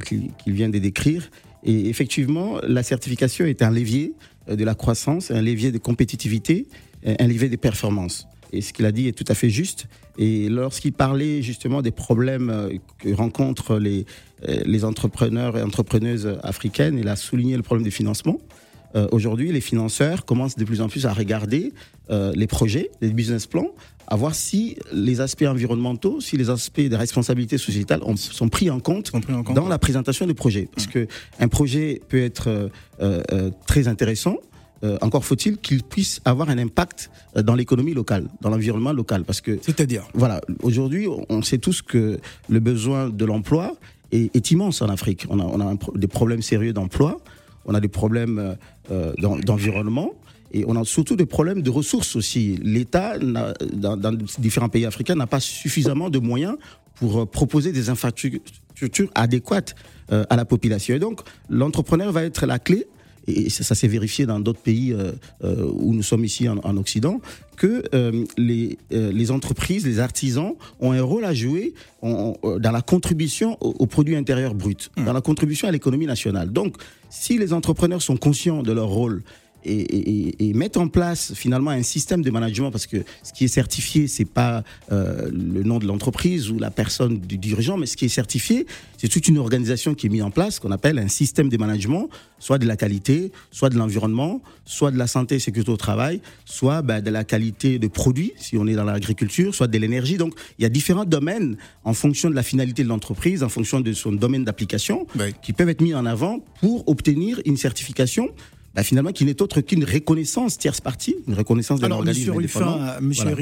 qu'il 0.06 0.30
vient 0.46 0.68
de 0.68 0.78
décrire. 0.78 1.30
Et 1.64 1.88
effectivement, 1.88 2.58
la 2.62 2.84
certification 2.84 3.44
est 3.44 3.62
un 3.62 3.70
levier 3.70 4.14
de 4.48 4.64
la 4.64 4.74
croissance, 4.74 5.32
un 5.32 5.42
levier 5.42 5.72
de 5.72 5.78
compétitivité 5.78 6.68
un 7.04 7.26
levier 7.26 7.48
des 7.48 7.56
performances. 7.56 8.26
Et 8.54 8.60
ce 8.60 8.72
qu'il 8.72 8.86
a 8.86 8.92
dit 8.92 9.08
est 9.08 9.12
tout 9.12 9.24
à 9.28 9.34
fait 9.34 9.50
juste. 9.50 9.86
Et 10.16 10.48
lorsqu'il 10.48 10.92
parlait 10.92 11.42
justement 11.42 11.82
des 11.82 11.90
problèmes 11.90 12.50
euh, 12.50 12.70
que 12.98 13.12
rencontrent 13.12 13.78
les, 13.78 14.06
euh, 14.48 14.62
les 14.64 14.84
entrepreneurs 14.84 15.58
et 15.58 15.62
entrepreneuses 15.62 16.38
africaines, 16.42 16.96
il 16.98 17.08
a 17.08 17.16
souligné 17.16 17.56
le 17.56 17.62
problème 17.62 17.84
du 17.84 17.90
financement. 17.90 18.38
Euh, 18.94 19.08
aujourd'hui, 19.10 19.50
les 19.50 19.60
financeurs 19.60 20.24
commencent 20.24 20.54
de 20.54 20.64
plus 20.64 20.80
en 20.80 20.88
plus 20.88 21.04
à 21.04 21.12
regarder 21.12 21.72
les 22.10 22.46
projets, 22.46 22.90
les 23.00 23.08
business 23.08 23.46
plans, 23.46 23.70
à 24.06 24.14
voir 24.14 24.34
si 24.34 24.76
les 24.92 25.22
aspects 25.22 25.46
environnementaux, 25.48 26.20
si 26.20 26.36
les 26.36 26.50
aspects 26.50 26.82
de 26.82 26.94
responsabilité 26.94 27.56
sociétale 27.56 28.02
sont 28.16 28.50
pris 28.50 28.68
en 28.68 28.78
compte, 28.78 29.10
dans 29.54 29.66
la 29.66 29.78
présentation 29.78 30.26
du 30.26 30.34
projet. 30.34 30.68
Parce 30.72 30.86
que 30.86 31.08
un 31.40 31.48
projet 31.48 32.02
peut 32.10 32.22
être 32.22 32.68
très 33.66 33.88
intéressant, 33.88 34.36
euh, 34.84 34.98
encore 35.00 35.24
faut-il 35.24 35.56
qu'il 35.56 35.82
puisse 35.82 36.20
avoir 36.24 36.50
un 36.50 36.58
impact 36.58 37.10
euh, 37.36 37.42
dans 37.42 37.54
l'économie 37.54 37.94
locale, 37.94 38.28
dans 38.42 38.50
l'environnement 38.50 38.92
local. 38.92 39.24
Parce 39.24 39.40
que, 39.40 39.58
c'est-à-dire, 39.62 40.06
voilà, 40.12 40.40
aujourd'hui, 40.62 41.08
on 41.28 41.42
sait 41.42 41.58
tous 41.58 41.80
que 41.80 42.18
le 42.48 42.60
besoin 42.60 43.08
de 43.08 43.24
l'emploi 43.24 43.76
est, 44.12 44.50
immense 44.50 44.82
en 44.82 44.88
Afrique. 44.88 45.26
On 45.30 45.40
a, 45.40 45.44
on 45.44 45.60
a 45.60 45.74
des 45.94 46.06
problèmes 46.06 46.42
sérieux 46.42 46.72
d'emploi, 46.72 47.20
on 47.64 47.74
a 47.74 47.80
des 47.80 47.88
problèmes 47.88 48.56
euh, 48.90 49.12
d'environnement. 49.18 50.12
Et 50.52 50.64
on 50.68 50.76
a 50.76 50.84
surtout 50.84 51.16
des 51.16 51.26
problèmes 51.26 51.62
de 51.62 51.70
ressources 51.70 52.14
aussi. 52.14 52.60
L'État, 52.62 53.18
dans, 53.18 53.96
dans, 53.96 54.16
différents 54.38 54.68
pays 54.68 54.86
africains, 54.86 55.16
n'a 55.16 55.26
pas 55.26 55.40
suffisamment 55.40 56.10
de 56.10 56.20
moyens 56.20 56.56
pour 56.94 57.28
proposer 57.28 57.72
des 57.72 57.90
infrastructures 57.90 59.10
adéquates 59.16 59.74
à 60.12 60.36
la 60.36 60.44
population. 60.44 60.94
Et 60.94 61.00
donc, 61.00 61.22
l'entrepreneur 61.50 62.12
va 62.12 62.22
être 62.22 62.46
la 62.46 62.60
clé 62.60 62.86
et 63.26 63.50
ça, 63.50 63.74
s'est 63.74 63.88
vérifié 63.88 64.26
dans 64.26 64.40
d'autres 64.40 64.60
pays 64.60 64.92
euh, 64.92 65.12
euh, 65.42 65.70
où 65.74 65.94
nous 65.94 66.02
sommes 66.02 66.24
ici 66.24 66.48
en, 66.48 66.76
Occident, 66.76 67.20
que 67.56 67.84
euh, 67.94 68.24
les, 68.36 68.78
les 68.90 69.30
entreprises, 69.30 69.86
les 69.86 70.00
artisans 70.00 70.54
ont 70.80 70.92
un 70.92 71.02
rôle 71.02 71.24
à 71.24 71.34
jouer 71.34 71.74
dans 72.02 72.72
la 72.72 72.82
contribution 72.82 73.56
au, 73.60 73.86
produit 73.86 74.16
intérieur 74.16 74.54
brut, 74.54 74.90
mmh. 74.96 75.04
dans 75.04 75.12
la 75.12 75.20
contribution 75.20 75.68
à 75.68 75.70
l'économie 75.70 76.06
nationale. 76.06 76.52
Donc, 76.52 76.76
si 77.08 77.38
les 77.38 77.52
entrepreneurs 77.52 78.02
sont 78.02 78.16
conscients 78.16 78.62
de 78.62 78.72
leur 78.72 78.88
rôle 78.88 79.22
et, 79.64 80.52
mettre 80.54 80.80
en 80.80 80.88
place 80.88 81.34
finalement 81.34 81.70
un 81.70 81.82
système 81.82 82.22
de 82.22 82.30
management 82.30 82.70
parce 82.70 82.86
que 82.86 82.98
ce 83.22 83.32
qui 83.32 83.44
est 83.44 83.48
certifié 83.48 84.06
c'est 84.06 84.24
pas 84.24 84.62
euh, 84.92 85.28
le 85.32 85.62
nom 85.64 85.78
de 85.78 85.86
l'entreprise 85.86 86.50
ou 86.50 86.58
la 86.58 86.70
personne 86.70 87.18
du 87.18 87.38
dirigeant 87.38 87.76
mais 87.76 87.86
ce 87.86 87.96
qui 87.96 88.04
est 88.04 88.08
certifié 88.08 88.66
c'est 88.98 89.08
toute 89.08 89.26
une 89.26 89.38
organisation 89.38 89.94
qui 89.94 90.06
est 90.06 90.10
mise 90.10 90.22
en 90.22 90.30
place 90.30 90.60
qu'on 90.60 90.70
appelle 90.70 90.98
un 90.98 91.08
système 91.08 91.48
de 91.48 91.56
management 91.56 92.08
soit 92.38 92.58
de 92.58 92.66
la 92.66 92.76
qualité 92.76 93.32
soit 93.50 93.68
de 93.68 93.76
l'environnement 93.76 94.40
soit 94.64 94.92
de 94.92 94.96
la 94.96 95.06
santé 95.06 95.36
et 95.36 95.38
sécurité 95.40 95.72
au 95.72 95.76
travail 95.76 96.20
soit 96.44 96.82
bah, 96.82 97.00
de 97.00 97.10
la 97.10 97.24
qualité 97.24 97.78
de 97.78 97.88
produits 97.88 98.32
si 98.36 98.56
on 98.56 98.66
est 98.66 98.74
dans 98.74 98.84
l'agriculture 98.84 99.54
soit 99.54 99.66
de 99.66 99.78
l'énergie. 99.78 100.16
Donc 100.16 100.34
il 100.58 100.62
y 100.62 100.64
a 100.64 100.68
différents 100.68 101.04
domaines 101.04 101.56
en 101.84 101.94
fonction 101.94 102.30
de 102.30 102.34
la 102.34 102.42
finalité 102.42 102.82
de 102.82 102.88
l'entreprise 102.88 103.42
en 103.42 103.48
fonction 103.48 103.80
de 103.80 103.92
son 103.92 104.12
domaine 104.12 104.44
d'application 104.44 105.06
qui 105.42 105.52
peuvent 105.52 105.68
être 105.68 105.80
mis 105.80 105.94
en 105.94 106.06
avant 106.06 106.40
pour 106.60 106.86
obtenir 106.88 107.40
une 107.44 107.56
certification 107.56 108.30
bah, 108.74 108.82
finalement, 108.82 109.12
qui 109.12 109.24
n'est 109.24 109.40
autre 109.40 109.60
qu'une 109.60 109.84
reconnaissance 109.84 110.58
tierce 110.58 110.80
partie, 110.80 111.14
une 111.28 111.34
reconnaissance 111.34 111.78
de 111.78 111.86
l'organisme 111.86 112.32
Ruffin, 112.32 112.98
Monsieur 113.00 113.36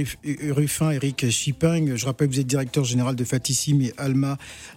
Ruffin, 0.50 0.90
Eric 0.90 1.30
Chiping, 1.30 1.96
je 1.96 2.04
rappelle 2.04 2.28
que 2.28 2.34
vous 2.34 2.40
êtes 2.40 2.46
directeur 2.46 2.84
général 2.84 3.16
de 3.16 3.24
Fatissim 3.24 3.80
et 3.80 3.94
Alma 3.96 4.36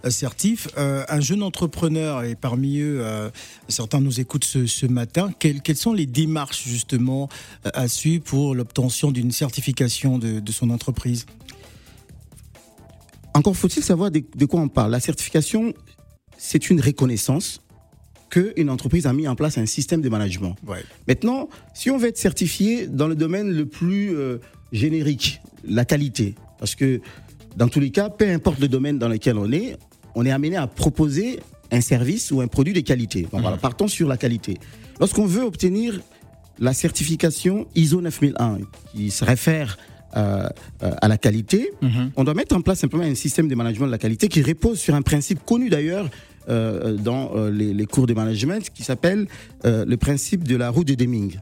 Certif. 0.09 0.69
Euh, 0.77 1.03
un 1.09 1.19
jeune 1.19 1.43
entrepreneur, 1.43 2.23
et 2.23 2.35
parmi 2.35 2.79
eux, 2.79 2.99
euh, 3.01 3.29
certains 3.67 3.99
nous 3.99 4.21
écoutent 4.21 4.45
ce, 4.45 4.85
matin, 4.85 5.29
quelles, 5.37 5.75
sont 5.75 5.91
les 5.91 6.05
démarches 6.05 6.63
justement 6.65 7.27
euh, 7.65 7.71
à 7.73 7.89
suivre 7.89 8.23
pour 8.23 8.55
l'obtention 8.55 9.11
d'une 9.11 9.31
certification 9.31 10.17
de, 10.17 10.51
son 10.53 10.69
entreprise? 10.69 11.25
Encore 13.33 13.57
faut-il 13.57 13.83
savoir 13.83 14.09
de 14.09 14.45
quoi 14.45 14.61
on 14.61 14.69
parle. 14.69 14.91
La 14.91 15.01
certification, 15.01 15.73
c'est 16.37 16.69
une 16.69 16.79
reconnaissance 16.79 17.59
qu'une 18.29 18.69
entreprise 18.69 19.07
a 19.07 19.13
mis 19.13 19.27
en 19.27 19.35
place 19.35 19.57
un 19.57 19.65
système 19.65 20.01
de 20.01 20.09
management. 20.09 20.55
Maintenant, 21.07 21.49
si 21.73 21.89
on 21.91 21.97
veut 21.97 22.09
être 22.09 22.17
certifié 22.17 22.87
dans 22.87 23.07
le 23.07 23.15
domaine 23.15 23.51
le 23.51 23.65
plus 23.65 24.15
euh, 24.15 24.37
générique, 24.71 25.41
la 25.63 25.85
qualité, 25.85 26.35
parce 26.59 26.75
que 26.75 27.01
dans 27.55 27.67
tous 27.67 27.79
les 27.79 27.91
cas, 27.91 28.09
peu 28.09 28.29
importe 28.29 28.59
le 28.59 28.67
domaine 28.67 28.99
dans 28.99 29.07
lequel 29.07 29.37
on 29.37 29.51
est, 29.51 29.77
on 30.15 30.25
est 30.25 30.31
amené 30.31 30.57
à 30.57 30.67
proposer 30.67 31.39
un 31.71 31.81
service 31.81 32.31
ou 32.31 32.41
un 32.41 32.47
produit 32.47 32.73
de 32.73 32.81
qualité. 32.81 33.27
voilà, 33.31 33.51
mhm. 33.51 33.57
partons 33.57 33.87
sur 33.87 34.07
la 34.07 34.17
qualité. 34.17 34.57
Lorsqu'on 34.99 35.25
veut 35.25 35.43
obtenir 35.43 35.99
la 36.59 36.73
certification 36.73 37.67
ISO 37.75 38.01
9001, 38.01 38.59
qui 38.93 39.11
se 39.11 39.25
réfère 39.25 39.77
euh, 40.15 40.47
euh, 40.83 40.91
à 41.01 41.07
la 41.07 41.17
qualité, 41.17 41.71
mhm. 41.81 42.11
on 42.15 42.23
doit 42.23 42.33
mettre 42.33 42.55
en 42.55 42.61
place 42.61 42.79
simplement 42.79 43.03
un 43.03 43.15
système 43.15 43.47
de 43.47 43.55
management 43.55 43.87
de 43.87 43.91
la 43.91 43.97
qualité 43.97 44.27
qui 44.29 44.41
repose 44.41 44.79
sur 44.79 44.95
un 44.95 45.01
principe 45.01 45.43
connu 45.43 45.69
d'ailleurs 45.69 46.09
euh, 46.47 46.95
dans 46.95 47.31
euh, 47.35 47.49
les, 47.49 47.85
cours 47.85 48.05
de 48.05 48.13
management 48.13 48.69
qui 48.73 48.83
s'appelle 48.83 49.27
euh, 49.65 49.83
le 49.85 49.97
principe 49.97 50.43
de 50.43 50.55
la 50.55 50.69
roue 50.69 50.83
de 50.83 50.93
Deming. 50.93 51.39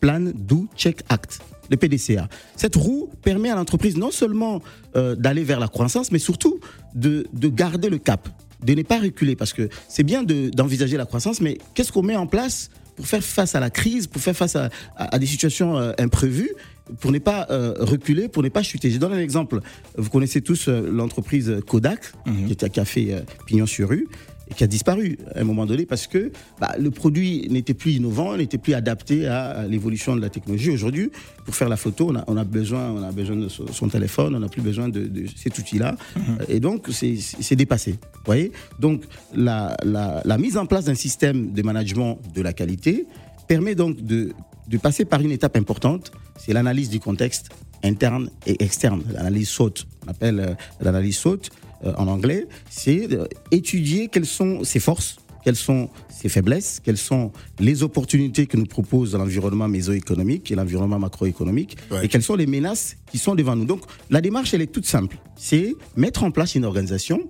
Plan, 0.00 0.30
Do, 0.34 0.66
Check, 0.76 1.00
Act 1.08 1.40
le 1.68 1.76
PDCA. 1.76 2.28
Cette 2.54 2.76
roue 2.76 3.10
permet 3.22 3.50
à 3.50 3.56
l'entreprise 3.56 3.96
non 3.96 4.12
seulement 4.12 4.62
d'aller 4.94 5.42
vers 5.42 5.58
la 5.58 5.66
croissance, 5.66 6.12
mais 6.12 6.20
surtout 6.20 6.60
de, 6.94 7.26
de, 7.32 7.48
garder 7.48 7.90
le 7.90 7.98
cap, 7.98 8.28
de 8.64 8.72
ne 8.72 8.82
pas 8.82 9.00
reculer, 9.00 9.34
parce 9.34 9.52
que 9.52 9.68
c'est 9.88 10.04
bien 10.04 10.22
d'envisager 10.22 10.96
la 10.96 11.06
croissance, 11.06 11.40
mais 11.40 11.58
qu'est-ce 11.74 11.90
qu'on 11.90 12.04
met 12.04 12.14
en 12.14 12.28
place 12.28 12.70
pour 12.94 13.08
faire 13.08 13.24
face 13.24 13.56
à 13.56 13.60
la 13.60 13.68
crise, 13.68 14.06
pour 14.06 14.22
faire 14.22 14.36
face 14.36 14.54
à, 14.54 14.70
à, 14.94 15.18
des 15.18 15.26
situations 15.26 15.76
imprévues 15.98 16.52
pour 17.00 17.10
ne 17.10 17.18
pas 17.18 17.48
reculer, 17.80 18.28
pour 18.28 18.44
ne 18.44 18.48
pas 18.48 18.62
chuter? 18.62 18.88
Je 18.88 18.98
donne 18.98 19.14
un 19.14 19.18
exemple. 19.18 19.58
Vous 19.96 20.08
connaissez 20.08 20.42
tous 20.42 20.68
l'entreprise 20.68 21.52
Kodak, 21.66 22.12
mhm. 22.26 22.54
qui, 22.54 22.64
a, 22.64 22.68
qui, 22.68 22.78
a, 22.78 22.84
fait 22.84 23.24
pignon 23.48 23.66
sur 23.66 23.88
rue 23.88 24.06
qui 24.54 24.64
a 24.64 24.66
disparu 24.66 25.18
à 25.34 25.40
un 25.40 25.44
moment 25.44 25.66
donné 25.66 25.86
parce 25.86 26.06
que 26.06 26.30
bah, 26.60 26.74
le 26.78 26.90
produit 26.90 27.48
n'était 27.50 27.74
plus 27.74 27.92
innovant, 27.92 28.36
n'était 28.36 28.58
plus 28.58 28.74
adapté 28.74 29.26
à, 29.26 29.66
l'évolution 29.66 30.14
de 30.14 30.20
la 30.20 30.28
technologie. 30.28 30.70
Aujourd'hui, 30.70 31.10
pour 31.44 31.54
faire 31.54 31.68
la 31.68 31.76
photo, 31.76 32.12
on 32.26 32.36
a, 32.36 32.44
besoin, 32.44 32.90
on 32.90 33.02
a 33.02 33.12
besoin 33.12 33.36
de 33.36 33.48
son 33.48 33.88
téléphone, 33.88 34.34
on 34.34 34.40
n'a 34.40 34.48
plus 34.48 34.62
besoin 34.62 34.88
de, 34.88 35.10
cet 35.36 35.58
outil-là, 35.58 35.96
mhm. 36.16 36.38
et 36.48 36.60
donc 36.60 36.88
c'est 36.90 37.56
dépassé. 37.56 37.98
voyez 38.24 38.52
Donc 38.78 39.02
la, 39.34 39.76
la, 39.84 40.38
mise 40.38 40.56
en 40.56 40.66
place 40.66 40.84
d'un 40.84 40.94
système 40.94 41.52
de 41.52 41.62
management 41.62 42.18
de 42.34 42.42
la 42.42 42.52
qualité 42.52 43.06
permet 43.48 43.74
donc 43.74 44.00
de, 44.04 44.32
de 44.68 44.78
passer 44.78 45.04
par 45.04 45.20
une 45.20 45.30
étape 45.30 45.56
importante, 45.56 46.12
c'est 46.36 46.52
l'analyse 46.52 46.90
du 46.90 47.00
contexte 47.00 47.50
interne 47.82 48.30
et 48.46 48.62
externe, 48.62 49.02
l'analyse 49.12 49.48
saute, 49.48 49.86
on 50.06 50.10
appelle 50.10 50.40
euh, 50.40 50.54
l'analyse 50.80 51.16
saute. 51.16 51.50
Euh, 51.84 51.92
en 51.96 52.06
anglais, 52.08 52.46
c'est 52.70 53.08
étudier 53.50 54.08
quelles 54.08 54.26
sont 54.26 54.64
ses 54.64 54.80
forces, 54.80 55.16
quelles 55.44 55.56
sont 55.56 55.90
ses 56.10 56.28
faiblesses, 56.28 56.80
quelles 56.82 56.96
sont 56.96 57.30
les 57.60 57.82
opportunités 57.82 58.46
que 58.46 58.56
nous 58.56 58.66
propose 58.66 59.14
l'environnement 59.14 59.68
mésoéconomique 59.68 60.50
et 60.50 60.54
l'environnement 60.54 60.98
macroéconomique, 60.98 61.76
et 62.02 62.08
quelles 62.08 62.22
sont 62.22 62.34
les 62.34 62.46
menaces 62.46 62.96
qui 63.10 63.18
sont 63.18 63.34
devant 63.34 63.54
nous. 63.54 63.66
Donc 63.66 63.82
la 64.10 64.20
démarche, 64.20 64.54
elle 64.54 64.62
est 64.62 64.72
toute 64.72 64.86
simple. 64.86 65.18
C'est 65.36 65.74
mettre 65.94 66.24
en 66.24 66.30
place 66.30 66.54
une 66.54 66.64
organisation 66.64 67.28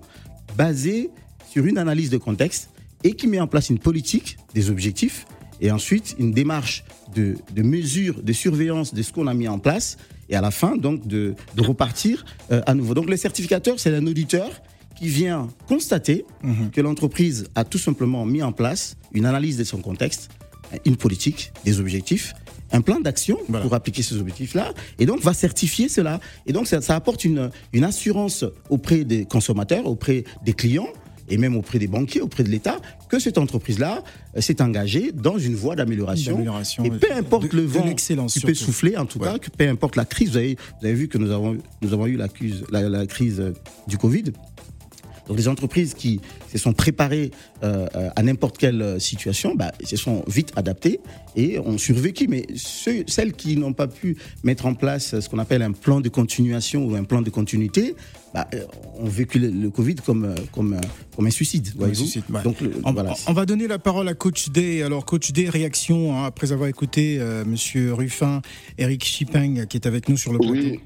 basée 0.57 1.09
sur 1.49 1.65
une 1.65 1.77
analyse 1.77 2.09
de 2.09 2.17
contexte 2.17 2.69
et 3.03 3.13
qui 3.13 3.27
met 3.27 3.39
en 3.39 3.47
place 3.47 3.69
une 3.69 3.79
politique, 3.79 4.37
des 4.53 4.69
objectifs, 4.69 5.25
et 5.61 5.71
ensuite 5.71 6.15
une 6.19 6.31
démarche 6.31 6.83
de, 7.15 7.35
de 7.53 7.61
mesure, 7.61 8.21
de 8.21 8.33
surveillance 8.33 8.93
de 8.93 9.01
ce 9.01 9.11
qu'on 9.11 9.27
a 9.27 9.33
mis 9.33 9.47
en 9.47 9.59
place, 9.59 9.97
et 10.29 10.35
à 10.35 10.41
la 10.41 10.51
fin, 10.51 10.77
donc, 10.77 11.07
de, 11.07 11.35
de 11.55 11.61
repartir 11.61 12.25
euh, 12.51 12.61
à 12.65 12.73
nouveau. 12.73 12.93
Donc, 12.93 13.09
le 13.09 13.17
certificateur, 13.17 13.79
c'est 13.79 13.93
un 13.93 14.05
auditeur 14.07 14.49
qui 14.97 15.07
vient 15.07 15.47
constater 15.67 16.25
mhm. 16.43 16.71
que 16.71 16.81
l'entreprise 16.81 17.47
a 17.55 17.63
tout 17.63 17.77
simplement 17.77 18.25
mis 18.25 18.41
en 18.41 18.51
place 18.51 18.97
une 19.13 19.25
analyse 19.25 19.57
de 19.57 19.63
son 19.63 19.77
contexte, 19.77 20.29
une 20.85 20.97
politique, 20.97 21.53
des 21.63 21.79
objectifs, 21.79 22.33
un 22.71 22.81
plan 22.81 22.99
d'action 22.99 23.37
pour 23.61 23.73
appliquer 23.73 24.03
ces 24.03 24.17
objectifs-là, 24.17 24.73
et 24.99 25.05
donc 25.05 25.21
va 25.21 25.33
certifier 25.33 25.87
cela. 25.87 26.19
Et 26.45 26.53
donc 26.53 26.67
ça, 26.67 26.81
ça 26.81 26.95
apporte 26.95 27.23
une, 27.23 27.49
une 27.73 27.83
assurance 27.83 28.43
auprès 28.69 29.03
des 29.03 29.25
consommateurs, 29.25 29.85
auprès 29.85 30.25
des 30.43 30.53
clients, 30.53 30.89
et 31.29 31.37
même 31.37 31.55
auprès 31.55 31.79
des 31.79 31.87
banquiers, 31.87 32.21
auprès 32.21 32.43
de 32.43 32.49
l'État, 32.49 32.79
que 33.09 33.19
cette 33.19 33.37
entreprise-là 33.37 34.03
euh, 34.35 34.41
s'est 34.41 34.61
engagée 34.61 35.11
dans 35.11 35.37
une 35.37 35.55
voie 35.55 35.75
d'amélioration. 35.75 36.37
Et 36.85 36.89
peu 36.89 37.11
importe 37.13 37.53
le 37.53 37.63
vent 37.63 37.83
qui 38.27 38.39
peut 38.39 38.53
souffler, 38.53 38.97
en 38.97 39.05
tout 39.05 39.19
cas, 39.19 39.37
que 39.39 39.49
peu 39.49 39.67
importe 39.67 39.95
la 39.95 40.05
crise, 40.05 40.31
vous 40.31 40.37
avez, 40.37 40.55
vous 40.79 40.85
avez 40.85 40.95
vu 40.95 41.07
que 41.07 41.17
nous 41.17 41.31
avons, 41.31 41.57
nous 41.81 41.93
avons 41.93 42.07
eu 42.07 42.15
la, 42.17 42.27
la, 42.71 42.89
la 42.89 43.05
crise 43.07 43.39
euh, 43.39 43.53
du 43.87 43.97
Covid. 43.97 44.25
Donc 45.27 45.37
les 45.37 45.47
entreprises 45.47 45.93
qui 45.93 46.19
se 46.51 46.57
sont 46.57 46.73
préparées 46.73 47.31
euh, 47.63 47.87
à 48.15 48.23
n'importe 48.23 48.57
quelle 48.57 48.99
situation, 48.99 49.55
bah, 49.55 49.71
se 49.83 49.97
sont 49.97 50.23
vite 50.27 50.53
adaptées 50.55 50.99
et 51.35 51.59
ont 51.59 51.77
survécu. 51.77 52.27
Mais 52.27 52.45
ceux, 52.55 53.03
celles 53.07 53.33
qui 53.33 53.57
n'ont 53.57 53.73
pas 53.73 53.87
pu 53.87 54.17
mettre 54.43 54.65
en 54.65 54.73
place 54.73 55.19
ce 55.19 55.29
qu'on 55.29 55.39
appelle 55.39 55.61
un 55.61 55.71
plan 55.71 56.01
de 56.01 56.09
continuation 56.09 56.85
ou 56.85 56.95
un 56.95 57.03
plan 57.03 57.21
de 57.21 57.29
continuité, 57.29 57.95
bah, 58.33 58.47
euh, 58.53 58.65
ont 58.99 59.07
vécu 59.07 59.39
le, 59.39 59.69
Covid 59.69 59.95
comme, 59.95 60.25
euh, 60.25 60.35
comme, 60.51 60.77
comme 61.15 61.25
un 61.25 61.31
suicide. 61.31 61.73
Donc, 62.43 62.57
on, 62.83 62.91
voilà. 62.91 63.13
on, 63.27 63.33
va 63.33 63.45
donner 63.45 63.67
la 63.67 63.79
parole 63.79 64.07
à 64.09 64.13
Coach 64.13 64.49
D. 64.49 64.83
Alors 64.83 65.05
Coach 65.05 65.31
D, 65.31 65.49
réaction 65.49 66.15
hein, 66.15 66.25
après 66.25 66.51
avoir 66.51 66.67
écouté 66.67 67.17
euh, 67.19 67.45
Monsieur 67.45 67.93
Ruffin, 67.93 68.41
Eric 68.77 69.03
Chipeng 69.03 69.65
qui 69.67 69.77
est 69.77 69.87
avec 69.87 70.09
nous 70.09 70.17
sur 70.17 70.33
le 70.33 70.39
plateau. 70.39 70.53
Oui. 70.53 70.79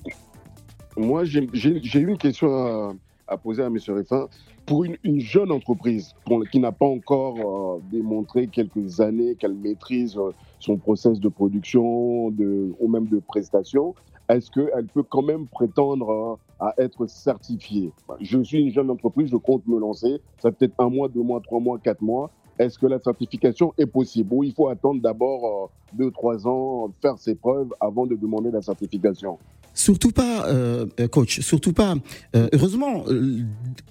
Moi, 0.98 1.26
j'ai 1.26 1.42
eu 1.42 2.08
une 2.08 2.18
question 2.18 2.48
à 2.48 2.94
à 3.32 3.38
poser 3.38 3.64
à 3.64 3.68
M. 3.68 3.78
Réfin. 3.88 4.28
Pour 4.66 4.84
une, 4.84 5.20
jeune 5.20 5.52
entreprise 5.52 6.14
qui 6.52 6.60
n'a 6.60 6.72
pas 6.72 6.86
encore 6.86 7.38
euh, 7.38 7.82
démontré 7.92 8.48
quelques 8.48 9.00
années 9.00 9.36
qu'elle 9.36 9.54
maîtrise 9.54 10.18
euh, 10.18 10.32
son 10.60 10.78
process 10.78 11.20
de 11.20 11.30
production 11.30 12.28
ou 12.28 12.88
même 12.88 13.08
de 13.08 13.20
prestation, 13.20 13.96
est-ce 14.30 14.52
qu'elle 14.52 14.88
peut 14.94 15.04
quand 15.04 15.24
même 15.24 15.48
prétendre 15.48 16.10
euh, 16.10 16.66
à 16.66 16.74
être 16.78 17.08
certifiée? 17.08 17.92
Je 18.20 18.44
suis 18.44 18.62
une 18.62 18.72
jeune 18.72 18.90
entreprise, 18.90 19.30
je 19.32 19.38
compte 19.38 19.66
me 19.66 19.80
lancer. 19.80 20.22
Ça 20.38 20.52
peut 20.52 20.66
être 20.66 20.76
un 20.78 20.90
mois, 20.90 21.08
deux 21.08 21.24
mois, 21.24 21.42
trois 21.42 21.60
mois, 21.60 21.80
quatre 21.80 22.02
mois. 22.02 22.30
Est-ce 22.60 22.78
que 22.78 22.86
la 22.86 23.00
certification 23.00 23.74
est 23.78 23.88
possible? 23.88 24.34
Ou 24.34 24.44
il 24.44 24.54
faut 24.54 24.68
attendre 24.68 25.02
d'abord 25.02 25.72
deux, 25.94 26.12
trois 26.12 26.48
ans, 26.48 26.92
faire 27.02 27.18
ses 27.18 27.34
preuves 27.34 27.70
avant 27.80 28.06
de 28.06 28.16
demander 28.16 28.52
la 28.52 28.62
certification 28.62 29.40
Surtout 29.74 30.12
pas, 30.12 30.48
euh, 30.48 30.86
coach, 31.10 31.40
surtout 31.40 31.74
pas. 31.74 31.96
Euh, 32.36 32.50
heureusement, 32.54 33.06
euh, 33.08 33.40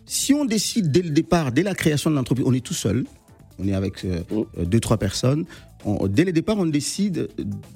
si 0.07 0.35
on 0.35 0.45
décide 0.45 0.91
dès 0.91 1.03
le 1.03 1.11
départ, 1.11 1.53
dès 1.53 1.63
la 1.63 1.75
création 1.75 2.11
de 2.11 2.17
l'entreprise, 2.17 2.47
on 2.47 2.53
est 2.53 2.65
tout 2.65 2.75
seul, 2.75 3.05
on 3.59 3.67
est 3.67 3.75
avec 3.75 4.07
deux, 4.59 4.81
trois 4.81 4.97
personnes, 4.97 5.45
dès 6.09 6.25
le 6.25 6.33
départ, 6.33 6.59
on 6.59 6.67
décide 6.67 7.29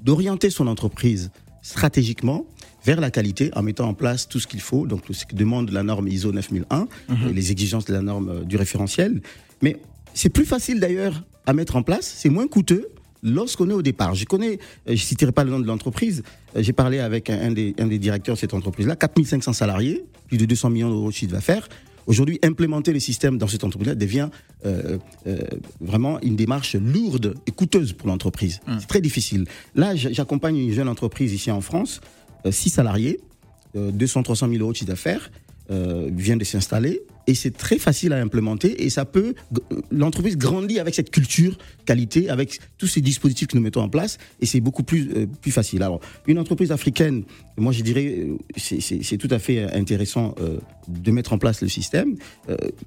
d'orienter 0.03 0.51
son 0.51 0.67
entreprise 0.67 1.31
stratégiquement 1.63 2.47
vers 2.85 3.01
la 3.01 3.11
qualité 3.11 3.51
en 3.55 3.63
mettant 3.63 3.89
en 3.89 3.95
place 3.95 4.29
tout 4.29 4.41
ce 4.41 4.47
qu'il 4.47 4.61
faut, 4.61 4.87
donc 4.87 5.03
ce 5.11 5.25
que 5.25 5.35
demande 5.35 5.71
la 5.71 5.83
norme 5.83 6.09
ISO 6.09 6.33
9001, 6.33 6.85
mm-hmm. 6.85 7.33
les 7.33 7.53
exigences 7.53 7.85
de 7.87 7.95
la 7.95 8.03
norme 8.03 8.45
du 8.45 8.57
référentiel. 8.57 9.23
Mais 9.63 9.77
c'est 10.13 10.29
plus 10.29 10.45
facile 10.45 10.81
d'ailleurs 10.81 11.25
à 11.47 11.53
mettre 11.53 11.77
en 11.77 11.83
place, 11.83 12.15
c'est 12.17 12.31
moins 12.31 12.47
coûteux 12.47 12.89
lorsqu'on 13.25 13.69
est 13.71 13.73
au 13.73 13.83
départ. 13.83 14.15
Je 14.15 14.25
connais, 14.27 14.59
euh, 14.89 14.95
je 14.95 15.03
citerai 15.03 15.33
pas 15.33 15.43
le 15.43 15.51
nom 15.51 15.59
de 15.59 15.67
l'entreprise, 15.67 16.23
euh, 16.55 16.63
j'ai 16.63 16.73
parlé 16.73 17.01
avec 17.01 17.31
un, 17.31 17.51
des, 17.51 17.75
un 17.79 17.87
des 17.87 17.99
directeurs 17.99 18.37
de 18.37 18.41
cette 18.41 18.55
entreprise-là, 18.55 18.95
4500 18.95 19.53
salariés, 19.55 20.05
plus 20.29 20.37
de 20.37 20.45
200 20.45 20.71
millions 20.71 20.91
d'euros 20.91 21.09
de 21.09 21.15
chiffre 21.15 21.33
d'affaires. 21.33 21.69
Aujourd'hui, 22.07 22.39
implémenter 22.43 22.93
les 22.93 23.01
systèmes 23.01 23.39
dans 23.39 23.49
cette 23.49 23.65
entreprise-là 23.65 23.95
devient 23.95 24.29
euh, 24.67 24.99
vraiment 25.81 26.21
une 26.21 26.37
démarche 26.37 26.77
lourde 26.77 27.35
et 27.47 27.51
coûteuse 27.51 27.95
pour 27.95 28.09
l'entreprise. 28.09 28.61
Hum. 28.69 28.77
C'est 28.79 28.87
très 28.87 29.01
difficile. 29.01 29.47
Là, 29.75 29.97
j'accompagne 29.97 30.59
une 30.59 30.73
jeune 30.73 30.89
entreprise 30.89 31.33
ici 31.33 31.51
en 31.51 31.63
France, 31.63 32.03
6 32.49 32.69
salariés, 32.69 33.21
200-300 33.75 34.51
000 34.51 34.63
euros 34.63 34.73
de 34.73 34.77
chiffre 34.77 34.91
d'affaires, 34.91 35.31
vient 35.71 36.37
de 36.37 36.45
s'installer 36.45 37.01
et 37.27 37.35
c'est 37.35 37.57
très 37.57 37.79
facile 37.79 38.13
à 38.13 38.21
implémenter 38.21 38.85
et 38.85 38.91
ça 38.91 39.05
peut 39.05 39.35
l'entreprise 39.91 40.37
grandit 40.37 40.79
avec 40.79 40.95
cette 40.95 41.11
culture 41.11 41.57
qualité 41.87 42.29
avec 42.29 42.59
tous 42.79 42.87
ces 42.87 43.01
dispositifs 43.01 43.49
que 43.49 43.57
nous 43.57 43.63
mettons 43.63 43.83
en 43.83 43.89
place 43.89 44.19
et 44.41 44.47
c'est 44.47 44.61
beaucoup 44.61 44.83
plus 44.83 45.11
euh, 45.17 45.27
plus 45.41 45.53
facile 45.53 45.83
alors 45.83 46.01
une 46.27 46.39
entreprise 46.39 46.73
africaine 46.73 47.25
moi 47.57 47.73
je 47.73 47.83
dirais 47.83 48.27
euh, 48.29 48.37
c'est 48.57 49.17
tout 49.19 49.29
à 49.31 49.39
fait 49.39 49.73
intéressant 49.75 50.35
euh, 50.41 50.59
de 50.89 51.11
mettre 51.11 51.33
en 51.33 51.39
place 51.39 51.61
le 51.63 51.69
système 51.69 52.17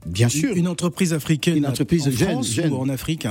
bien 0.06 0.30
sûr 0.30 0.56
une 0.56 0.68
entreprise 0.68 1.14
africaine 1.14 1.58
une 1.58 1.66
entreprise 1.66 2.08
en 2.08 2.12
jeune, 2.12 2.30
France 2.30 2.52
jeune. 2.52 2.72
ou 2.72 2.78
en 2.78 2.90
Afrique? 2.90 3.28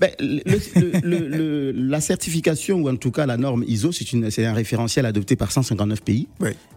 Ben, 0.00 0.10
le, 0.18 1.72
la 1.72 2.00
certification, 2.00 2.80
ou 2.80 2.88
en 2.88 2.96
tout 2.96 3.10
cas 3.10 3.26
la 3.26 3.36
norme 3.36 3.64
ISO, 3.66 3.92
c'est 3.92 4.46
un 4.46 4.54
référentiel 4.54 5.04
adopté 5.04 5.36
par 5.36 5.52
159 5.52 6.00
pays. 6.00 6.26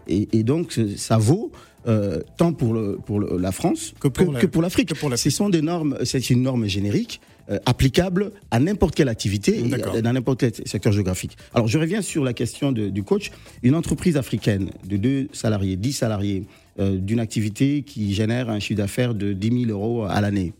Et, 0.08 0.28
et, 0.32 0.42
donc, 0.42 0.78
ça 0.96 1.16
vaut 1.16 1.50
euh, 1.86 2.20
tant 2.36 2.52
pour, 2.52 2.72
le, 2.72 2.98
pour 3.04 3.20
la 3.20 3.52
France 3.52 3.94
que 4.00 4.08
pour, 4.08 4.62
l'Afrique. 4.62 4.92
Ce 5.16 5.30
sont 5.30 5.48
des 5.50 5.62
normes, 5.62 5.98
c'est 6.04 6.30
une 6.30 6.42
norme 6.42 6.66
générique. 6.66 7.20
Euh, 7.50 7.58
applicable 7.66 8.32
à 8.50 8.58
n'importe 8.58 8.94
quelle 8.94 9.10
activité 9.10 9.62
dans 10.02 10.12
n'importe 10.14 10.40
quel 10.40 10.66
secteur 10.66 10.94
géographique. 10.94 11.36
Alors 11.52 11.68
je 11.68 11.76
reviens 11.76 12.00
sur 12.00 12.24
la 12.24 12.32
question 12.32 12.72
du 12.72 13.02
coach. 13.02 13.30
Une 13.62 13.74
entreprise 13.74 14.16
africaine 14.16 14.70
de 14.86 14.96
deux 14.96 15.28
salariés, 15.34 15.76
10 15.76 15.92
salariés, 15.92 16.44
euh, 16.78 16.96
d'une 16.96 17.20
activité 17.20 17.82
qui 17.82 18.14
génère 18.14 18.48
un 18.48 18.60
chiffre 18.60 18.78
d'affaires 18.78 19.14
de 19.14 19.34
10 19.34 19.66
000 19.66 19.78
euros 19.78 20.04
à 20.04 20.22
l'année, 20.22 20.54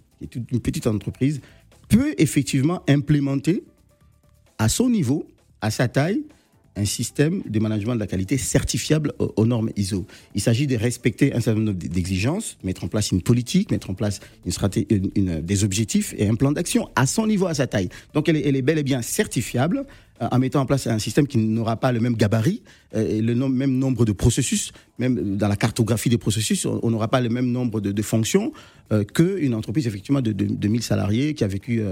une 0.52 0.60
petite 0.60 0.86
entreprise, 0.86 1.40
peut 1.88 2.14
effectivement 2.18 2.82
implémenter 2.86 3.64
à 4.58 4.68
son 4.68 4.90
niveau, 4.90 5.26
à 5.62 5.70
sa 5.70 5.88
taille, 5.88 6.22
un 6.76 6.84
système 6.84 7.42
de 7.48 7.58
management 7.58 7.94
de 7.94 8.00
la 8.00 8.06
qualité 8.06 8.38
certifiable 8.38 9.12
aux, 9.18 9.46
normes 9.46 9.70
ISO. 9.76 10.06
Il 10.34 10.40
s'agit 10.40 10.66
de 10.66 10.76
respecter 10.76 11.32
un 11.34 11.40
certain 11.40 11.60
nombre 11.60 11.78
d'exigences, 11.78 12.56
mettre 12.64 12.84
en 12.84 12.88
place 12.88 13.12
une 13.12 13.22
politique, 13.22 13.70
mettre 13.70 13.90
en 13.90 13.94
place 13.94 14.20
une 14.44 14.52
stratégie, 14.52 14.86
une, 15.14 15.40
des 15.40 15.64
objectifs 15.64 16.14
et 16.18 16.28
un 16.28 16.34
plan 16.34 16.52
d'action 16.52 16.88
à 16.96 17.06
son 17.06 17.26
niveau, 17.26 17.46
à 17.46 17.54
sa 17.54 17.66
taille. 17.66 17.88
Donc 18.12 18.28
elle 18.28 18.36
est, 18.36 18.46
elle 18.46 18.56
est 18.56 18.62
bel 18.62 18.78
et 18.78 18.82
bien 18.82 19.02
certifiable 19.02 19.86
en 20.20 20.38
mettant 20.38 20.60
en 20.60 20.66
place 20.66 20.86
un 20.86 20.98
système 20.98 21.26
qui 21.26 21.38
n'aura 21.38 21.76
pas 21.76 21.90
le 21.90 22.00
même 22.00 22.14
gabarit 22.14 22.62
euh, 22.94 23.06
et 23.06 23.20
le 23.20 23.34
même 23.34 23.72
nombre 23.78 24.04
de 24.04 24.12
processus, 24.12 24.72
même 24.98 25.36
dans 25.36 25.48
la 25.48 25.56
cartographie 25.56 26.08
des 26.08 26.18
processus, 26.18 26.66
on 26.66 26.90
n'aura 26.90 27.08
pas 27.08 27.20
le 27.20 27.28
même 27.28 27.50
nombre 27.50 27.80
de, 27.80 28.02
fonctions 28.02 28.52
euh, 28.92 29.02
qu'une 29.02 29.54
entreprise 29.54 29.86
effectivement 29.86 30.20
de, 30.20 30.32
de, 30.32 30.68
1000 30.68 30.82
salariés 30.82 31.34
qui 31.34 31.42
a 31.42 31.48
vécu 31.48 31.82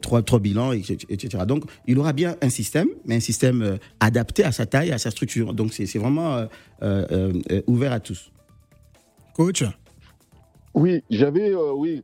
trois, 0.00 0.22
trois 0.22 0.38
bilans, 0.38 0.72
etc. 0.72 1.44
Donc 1.46 1.64
il 1.86 1.98
aura 1.98 2.12
bien 2.12 2.36
un 2.42 2.48
système, 2.48 2.88
mais 3.06 3.16
un 3.16 3.20
système 3.20 3.78
adapté 3.98 4.44
à 4.44 4.52
sa 4.52 4.66
taille, 4.66 4.92
à 4.92 4.98
sa 4.98 5.10
structure. 5.10 5.54
Donc 5.54 5.72
c'est 5.72 5.98
vraiment 5.98 6.46
ouvert 7.66 7.92
à 7.92 8.00
tous. 8.00 8.30
Coach? 9.34 9.64
Oui, 10.74 11.02
j'avais, 11.10 11.54
oui, 11.54 12.02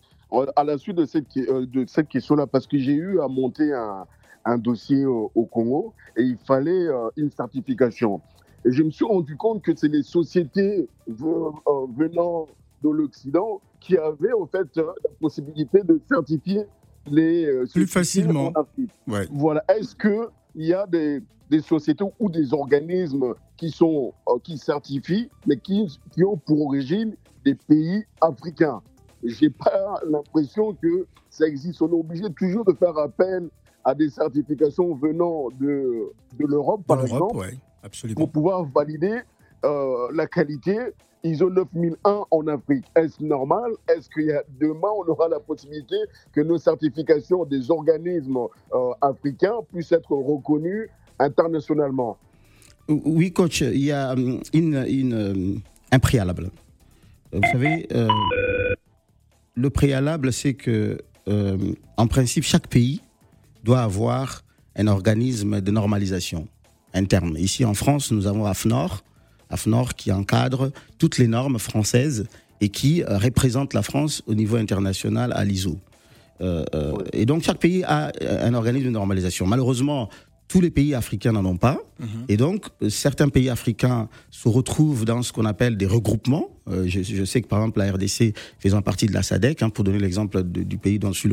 à 0.56 0.64
la 0.64 0.78
suite 0.78 0.96
de 0.96 1.04
cette, 1.04 1.26
de 1.36 1.84
cette 1.86 2.08
question-là, 2.08 2.46
parce 2.46 2.66
que 2.66 2.78
j'ai 2.78 2.94
eu 2.94 3.20
à 3.20 3.28
monter 3.28 3.72
un 3.72 4.06
un 4.44 4.58
dossier 4.58 5.04
au, 5.06 5.30
Congo 5.50 5.94
et 6.16 6.22
il 6.22 6.36
fallait 6.38 6.86
euh, 6.86 7.08
une 7.16 7.30
certification. 7.30 8.20
Et 8.64 8.72
je 8.72 8.82
me 8.82 8.90
suis 8.90 9.04
rendu 9.04 9.36
compte 9.36 9.62
que 9.62 9.74
c'est 9.74 9.88
les 9.88 10.02
sociétés 10.02 10.88
euh, 11.08 11.50
venant 11.96 12.46
de 12.82 12.90
l'Occident 12.90 13.60
qui 13.80 13.96
avaient 13.96 14.32
en 14.32 14.46
fait 14.46 14.76
euh, 14.76 14.86
la 15.04 15.10
possibilité 15.20 15.82
de 15.82 16.00
certifier 16.08 16.64
les 17.06 17.48
plus 17.72 17.86
facilement. 17.86 18.52
Ouais. 19.06 19.26
Voilà. 19.32 19.64
Est-ce 19.68 19.94
que 19.94 20.28
il 20.54 20.66
y 20.66 20.74
a 20.74 20.86
des, 20.86 21.22
des, 21.48 21.60
sociétés 21.60 22.04
ou 22.18 22.28
des 22.28 22.52
organismes 22.52 23.34
qui 23.56 23.70
sont 23.70 24.12
qui 24.42 24.58
certifient, 24.58 25.30
mais 25.46 25.56
qui, 25.56 25.86
qui 26.12 26.24
ont 26.24 26.36
pour 26.36 26.66
origine 26.66 27.16
des 27.44 27.54
pays 27.54 28.04
africains? 28.20 28.82
J'ai 29.24 29.50
pas 29.50 30.00
l'impression 30.06 30.74
que 30.74 31.06
ça 31.30 31.46
existe. 31.46 31.80
On 31.80 31.88
est 31.88 31.98
obligé 31.98 32.24
toujours 32.34 32.64
de 32.64 32.72
faire 32.72 32.96
appel 32.98 33.48
à 33.84 33.94
des 33.94 34.10
certifications 34.10 34.94
venant 34.94 35.48
de, 35.58 36.12
de 36.38 36.46
l'Europe, 36.46 36.82
par 36.86 37.02
exemple, 37.02 37.46
absolument. 37.82 38.16
pour 38.16 38.30
pouvoir 38.30 38.64
valider 38.64 39.20
la 39.62 40.26
qualité, 40.26 40.78
ISO 41.22 41.50
9001 41.50 42.24
en 42.30 42.46
Afrique. 42.46 42.86
Est-ce 42.96 43.22
normal? 43.22 43.72
Est-ce 43.88 44.08
qu'il 44.08 44.26
y 44.26 44.32
a 44.32 44.42
demain, 44.58 44.88
on 44.96 45.06
aura 45.06 45.28
la 45.28 45.40
possibilité 45.40 45.96
que 46.32 46.40
nos 46.40 46.58
certifications 46.58 47.44
des 47.44 47.70
organismes 47.70 48.38
africains 49.00 49.56
puissent 49.72 49.92
être 49.92 50.12
reconnues 50.12 50.88
internationalement? 51.18 52.16
Oui, 52.88 53.32
coach, 53.32 53.60
il 53.60 53.84
y 53.84 53.92
a 53.92 54.12
hum, 54.12 54.40
une, 54.52 55.60
un 55.92 55.98
préalable. 55.98 56.50
Vous 57.32 57.42
savez, 57.52 57.86
le 59.54 59.70
préalable, 59.70 60.32
c'est 60.32 60.54
que, 60.54 60.98
en 61.96 62.06
principe, 62.06 62.44
chaque 62.44 62.66
pays 62.66 63.02
doit 63.64 63.82
avoir 63.82 64.42
un 64.76 64.86
organisme 64.86 65.60
de 65.60 65.70
normalisation 65.70 66.48
interne. 66.94 67.36
Ici 67.38 67.64
en 67.64 67.74
France, 67.74 68.10
nous 68.10 68.26
avons 68.26 68.46
AFNOR, 68.46 69.02
AFNOR 69.50 69.94
qui 69.94 70.12
encadre 70.12 70.70
toutes 70.98 71.18
les 71.18 71.26
normes 71.26 71.58
françaises 71.58 72.26
et 72.60 72.68
qui 72.68 73.02
euh, 73.02 73.18
représente 73.18 73.74
la 73.74 73.82
France 73.82 74.22
au 74.26 74.34
niveau 74.34 74.56
international 74.56 75.32
à 75.34 75.44
l'ISO. 75.44 75.78
Euh, 76.40 76.64
euh, 76.74 76.94
et 77.12 77.26
donc 77.26 77.42
chaque 77.42 77.58
pays 77.58 77.84
a 77.84 78.12
un 78.20 78.54
organisme 78.54 78.86
de 78.86 78.92
normalisation. 78.92 79.46
Malheureusement, 79.46 80.08
tous 80.48 80.60
les 80.60 80.70
pays 80.70 80.94
africains 80.94 81.32
n'en 81.32 81.44
ont 81.44 81.56
pas. 81.56 81.78
Mhm. 82.00 82.08
Et 82.28 82.36
donc, 82.36 82.66
certains 82.88 83.28
pays 83.28 83.48
africains 83.48 84.08
se 84.30 84.48
retrouvent 84.48 85.04
dans 85.04 85.22
ce 85.22 85.32
qu'on 85.32 85.44
appelle 85.44 85.76
des 85.76 85.86
regroupements. 85.86 86.48
je, 86.86 87.24
sais 87.24 87.40
que, 87.40 87.46
par 87.46 87.60
exemple, 87.60 87.78
la 87.78 87.92
RDC 87.92 88.34
faisant 88.58 88.82
partie 88.82 89.06
de 89.06 89.12
la 89.12 89.22
SADC, 89.22 89.62
hein, 89.62 89.70
pour 89.70 89.84
donner 89.84 90.00
l'exemple 90.00 90.42
du 90.42 90.76
pays 90.76 90.98
dont 90.98 91.12
je 91.12 91.20
suis 91.20 91.30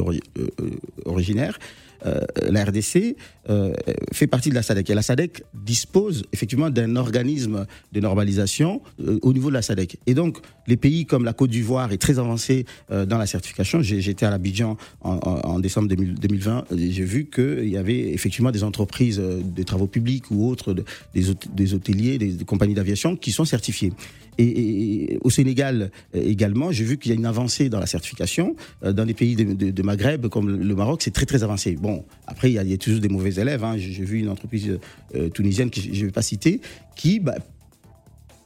originaire, 1.06 1.58
euh, 2.06 2.22
la 2.50 2.64
RDC 2.64 3.16
euh, 3.50 3.74
fait 4.14 4.28
partie 4.28 4.50
de 4.50 4.56
la 4.56 4.62
SADC. 4.62 4.90
Et 4.90 4.94
la 4.94 5.02
SADC 5.02 5.44
dispose 5.54 6.24
effectivement 6.34 6.70
d'un 6.70 6.96
organisme 6.96 7.66
de 7.92 8.00
normalisation 8.00 8.82
euh, 9.02 9.20
au 9.22 9.34
niveau 9.34 9.50
de 9.50 9.54
la 9.54 9.62
SADC. 9.62 9.98
Et 10.06 10.14
donc, 10.14 10.38
les 10.68 10.78
pays 10.78 11.06
comme 11.06 11.26
la 11.26 11.34
Côte 11.34 11.50
d'Ivoire 11.50 11.92
est 11.92 11.98
très 11.98 12.20
avancé 12.20 12.66
dans 12.90 13.18
la 13.18 13.26
certification. 13.26 13.82
J'étais 13.82 14.26
à 14.26 14.30
l'Abidjan 14.30 14.76
en, 15.00 15.60
décembre 15.60 15.88
2020. 15.88 16.66
J'ai 16.76 17.06
vu 17.06 17.30
qu'il 17.34 17.70
y 17.70 17.78
avait 17.78 18.14
effectivement 18.14 18.52
des 18.52 18.66
entreprises 18.66 19.18
de 19.18 19.64
travaux 19.64 19.88
publics 19.88 20.30
ou 20.30 20.50
autres, 20.50 20.76
des, 21.14 21.74
hôteliers, 21.74 22.18
des 22.18 22.44
compagnies 22.44 22.74
d'aviation 22.74 23.16
qui 23.16 23.32
sont 23.32 23.46
certifiés. 23.46 23.94
Et, 24.38 25.18
au 25.24 25.30
Sénégal 25.30 25.90
également, 26.14 26.72
j'ai 26.72 26.84
vu 26.84 26.98
qu'il 26.98 27.12
y 27.12 27.16
a 27.16 27.18
une 27.18 27.26
avancée 27.26 27.70
dans 27.70 27.80
la 27.80 27.88
certification. 27.88 28.56
Dans 28.82 29.06
des 29.06 29.14
pays 29.14 29.36
de, 29.36 29.84
Maghreb 29.84 30.28
comme 30.28 30.50
le 30.50 30.76
Maroc, 30.76 31.02
c'est 31.02 31.14
très 31.14 31.26
très 31.26 31.44
avancé. 31.44 31.78
Après, 32.26 32.52
il 32.52 32.54
y 32.54 32.74
a, 32.74 32.78
toujours 32.78 33.00
des 33.00 33.10
mauvais 33.10 33.36
élèves. 33.36 33.64
Hein. 33.64 33.76
J'ai 33.78 34.04
vu 34.04 34.20
une 34.20 34.30
entreprise 34.30 34.80
euh, 35.16 35.30
tunisienne 35.30 35.70
que 35.70 35.82
je 35.82 35.90
ne 35.90 36.06
vais 36.06 36.12
pas 36.12 36.22
citer 36.22 36.62
qui 36.96 37.20
bah, 37.20 37.36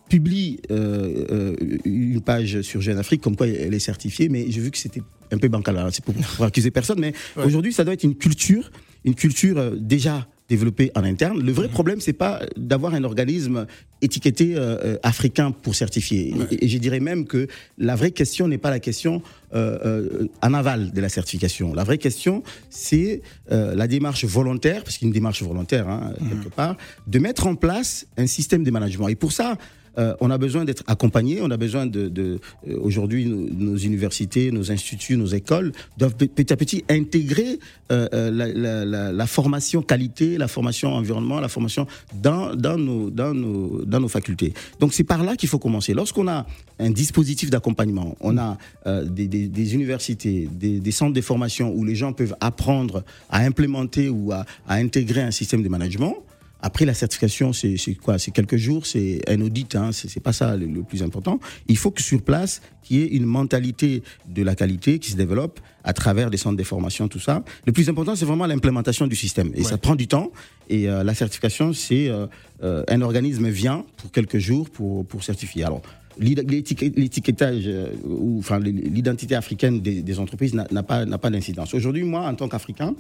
publie 0.10 0.60
une 0.70 2.22
page 2.22 2.62
sur 2.62 2.82
Jeune 2.82 2.98
Afrique 2.98 3.22
comme 3.22 3.38
quoi 3.38 3.48
elle 3.48 3.74
est 3.74 3.80
certifiée, 3.80 4.28
mais 4.28 4.46
j'ai 4.50 4.60
vu 4.60 4.70
que 4.70 4.78
c'était 4.78 5.02
un 5.32 5.38
peu 5.38 5.48
bancal. 5.48 5.88
C'est 5.94 6.04
pour, 6.04 6.14
pour, 6.14 6.46
accuser 6.46 6.70
personne, 6.70 7.00
mais 7.00 7.14
aujourd'hui, 7.38 7.72
ça 7.72 7.86
doit 7.86 7.94
être 7.94 8.04
une 8.04 8.16
culture, 8.16 8.72
une 9.06 9.16
culture 9.16 9.72
déjà 9.78 10.28
développé 10.52 10.92
en 10.96 11.04
interne. 11.06 11.42
Le 11.42 11.54
vrai 11.54 11.68
mhm. 11.68 11.74
problème, 11.74 12.02
c'est 12.02 12.20
pas 12.26 12.42
d'avoir 12.58 12.94
un 12.94 13.06
organisme 13.06 13.66
étiqueté 14.02 14.56
euh, 14.56 14.60
euh, 14.60 14.98
africain 15.02 15.52
pour 15.52 15.76
certifier. 15.76 16.34
Et, 16.52 16.68
je 16.68 16.78
dirais 16.78 17.00
même 17.00 17.26
que 17.26 17.48
la 17.78 17.96
vraie 17.96 18.12
question 18.12 18.50
n'est 18.50 18.58
pas 18.58 18.70
la 18.70 18.82
question 18.82 19.22
euh, 19.54 20.28
en 20.42 20.54
aval 20.54 20.92
de 20.92 21.02
la 21.02 21.08
certification. 21.08 21.74
La 21.74 21.86
vraie 21.86 21.98
question, 21.98 22.44
c'est 22.70 23.22
la 23.50 23.88
démarche 23.88 24.26
volontaire, 24.26 24.84
parce 24.84 24.98
qu'il 24.98 25.06
y 25.06 25.08
a 25.08 25.12
une 25.12 25.20
démarche 25.22 25.42
volontaire 25.42 25.88
hein, 25.88 26.14
mhm. 26.20 26.30
quelque 26.30 26.50
part, 26.54 26.76
de 27.08 27.20
mettre 27.20 27.48
en 27.48 27.56
place 27.56 28.06
un 28.18 28.28
système 28.28 28.64
de 28.64 28.72
management. 28.72 29.08
Et 29.08 29.16
pour 29.16 29.32
ça, 29.32 29.58
euh, 29.98 30.16
on 30.22 30.32
a 30.32 30.38
besoin 30.38 30.66
d'être 30.66 30.84
accompagné, 30.88 31.42
on 31.42 31.52
a 31.52 31.58
besoin 31.58 31.86
de, 31.86 32.12
euh, 32.18 32.38
aujourd'hui 32.82 33.26
nos, 33.26 33.78
universités, 33.78 34.52
nos 34.52 34.72
instituts, 34.72 35.18
nos 35.18 35.28
écoles 35.28 35.72
doivent 35.98 36.16
petit 36.16 36.54
à 36.54 36.56
petit 36.56 36.84
intégrer 36.90 37.60
euh, 37.92 39.12
la, 39.12 39.28
formation 39.28 39.82
qualité, 39.82 40.38
la 40.38 40.48
formation 40.48 40.94
environnement, 40.94 41.40
la 41.40 41.50
formation 41.50 41.88
dans, 42.14 42.56
nos, 42.56 43.10
dans, 43.10 43.34
nos, 43.34 43.84
dans 43.86 44.00
nos 44.00 44.08
facultés. 44.08 44.54
Donc 44.80 44.94
c'est 44.94 45.04
par 45.04 45.24
là 45.24 45.36
qu'il 45.36 45.50
faut 45.50 45.60
commencer. 45.60 45.94
Lorsqu'on 45.94 46.28
a 46.28 46.46
un 46.80 46.90
dispositif 46.90 47.50
d'accompagnement, 47.50 48.16
on 48.22 48.38
a 48.38 48.58
des, 48.86 49.74
universités, 49.74 50.48
des, 50.52 50.92
centres 50.92 51.14
de 51.14 51.22
formation 51.22 51.74
où 51.74 51.84
les 51.84 51.96
gens 51.96 52.14
peuvent 52.14 52.36
apprendre 52.40 53.04
à 53.30 53.40
implémenter 53.40 54.10
ou 54.10 54.32
à 54.32 54.46
intégrer 54.68 55.22
un 55.22 55.32
système 55.32 55.64
de 55.64 55.70
management. 55.70 56.16
Après, 56.62 56.86
la 56.86 56.94
certification, 56.94 57.54
c'est 57.54 57.78
quoi? 57.96 58.20
C'est 58.20 58.32
quelques 58.32 58.58
jours, 58.58 58.86
c'est 58.86 59.22
un 59.28 59.42
audit, 59.42 59.76
hein, 59.76 59.92
c'est 59.92 60.20
pas 60.20 60.34
ça 60.34 60.56
le, 60.56 60.84
plus 60.84 61.02
important. 61.02 61.40
Il 61.68 61.78
faut 61.78 61.92
que 61.92 62.02
sur 62.02 62.22
place, 62.22 62.62
qu'il 62.84 62.98
y 62.98 63.04
ait 63.04 63.08
une 63.08 63.26
mentalité 63.26 64.04
de 64.28 64.44
la 64.44 64.56
qualité 64.56 65.00
qui 65.00 65.12
se 65.12 65.18
développe 65.18 65.60
à 65.84 65.94
travers 65.94 66.30
des 66.30 66.38
centres 66.38 66.58
de 66.58 66.64
formation, 66.64 67.08
tout 67.08 67.20
ça. 67.20 67.44
Le 67.66 67.72
plus 67.72 67.90
important, 67.90 68.16
c'est 68.16 68.26
vraiment 68.26 68.46
l'implémentation 68.46 69.08
du 69.08 69.16
système. 69.16 69.52
Et 69.56 69.64
ça 69.64 69.78
prend 69.78 69.96
du 69.96 70.08
temps. 70.08 70.32
Et 70.70 70.88
euh, 70.88 71.04
la 71.04 71.16
certification, 71.16 71.74
c'est 71.74 72.08
euh, 72.08 72.28
euh, 72.64 72.84
un 72.88 73.02
organisme 73.02 73.50
vient 73.50 73.84
pour 73.98 74.12
quelques 74.12 74.38
jours 74.38 74.70
pour, 74.70 75.06
pour 75.06 75.24
certifier. 75.24 75.64
Alors, 75.64 75.82
l'étiquetage 76.20 77.70
ou 78.06 78.38
enfin 78.40 78.60
l'identité 78.60 79.34
africaine 79.34 79.80
des, 79.80 80.02
des 80.02 80.20
entreprises 80.20 80.54
n'a 80.54 80.84
pas, 80.84 81.06
pas 81.06 81.30
d'incidence. 81.30 81.74
Aujourd'hui, 81.74 82.04
moi, 82.04 82.28
en 82.28 82.36
tant 82.36 82.48
qu'Africain, 82.48 82.94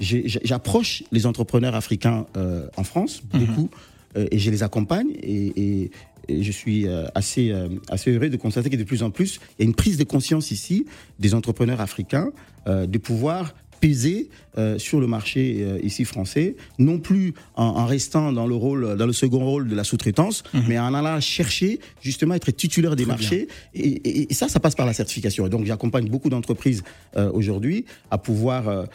j'approche 0.00 1.02
les 1.12 1.26
entrepreneurs 1.26 1.74
africains 1.74 2.26
euh, 2.36 2.68
en 2.76 2.84
France, 2.84 3.22
mhm. 3.32 3.40
beaucoup, 3.40 3.70
euh, 4.16 4.26
et 4.30 4.38
je 4.38 4.50
les 4.50 4.62
accompagne. 4.62 5.08
Et, 5.22 5.90
je 6.28 6.50
suis 6.50 6.88
euh, 6.88 7.06
assez, 7.14 7.54
assez 7.88 8.10
heureux 8.10 8.28
de 8.28 8.36
constater 8.36 8.68
que 8.68 8.74
de 8.74 8.82
plus 8.82 9.04
en 9.04 9.12
plus, 9.12 9.38
il 9.58 9.62
y 9.62 9.64
a 9.64 9.68
une 9.68 9.76
prise 9.76 9.96
de 9.96 10.02
conscience 10.02 10.50
ici 10.50 10.84
des 11.20 11.34
entrepreneurs 11.34 11.80
africains 11.80 12.32
de 12.66 12.98
pouvoir 12.98 13.54
peser 13.86 14.28
euh, 14.58 14.78
sur 14.78 15.00
le 15.00 15.06
marché 15.06 15.58
euh, 15.60 15.78
ici 15.82 16.06
français, 16.06 16.56
non 16.78 16.98
plus 16.98 17.34
en, 17.56 17.84
restant 17.84 18.32
dans 18.32 18.46
le 18.46 18.54
rôle, 18.54 18.96
dans 18.96 19.04
le 19.04 19.12
second 19.12 19.44
rôle 19.44 19.68
de 19.68 19.74
la 19.74 19.84
sous-traitance, 19.84 20.44
mhm. 20.54 20.62
mais 20.66 20.78
en 20.78 20.94
allant 20.94 21.20
chercher 21.20 21.78
justement 22.00 22.34
être 22.34 22.50
titulaire 22.50 22.96
des 22.96 23.04
marchés. 23.04 23.48
Et, 23.74 24.32
ça, 24.32 24.48
ça 24.48 24.58
passe 24.58 24.74
par 24.74 24.86
la 24.86 24.94
certification. 24.94 25.46
Et 25.46 25.50
donc, 25.50 25.66
j'accompagne 25.66 26.08
beaucoup 26.08 26.30
d'entreprises 26.30 26.82
euh, 27.16 27.30
aujourd'hui 27.32 27.84
à 28.10 28.16
pouvoir 28.16 28.86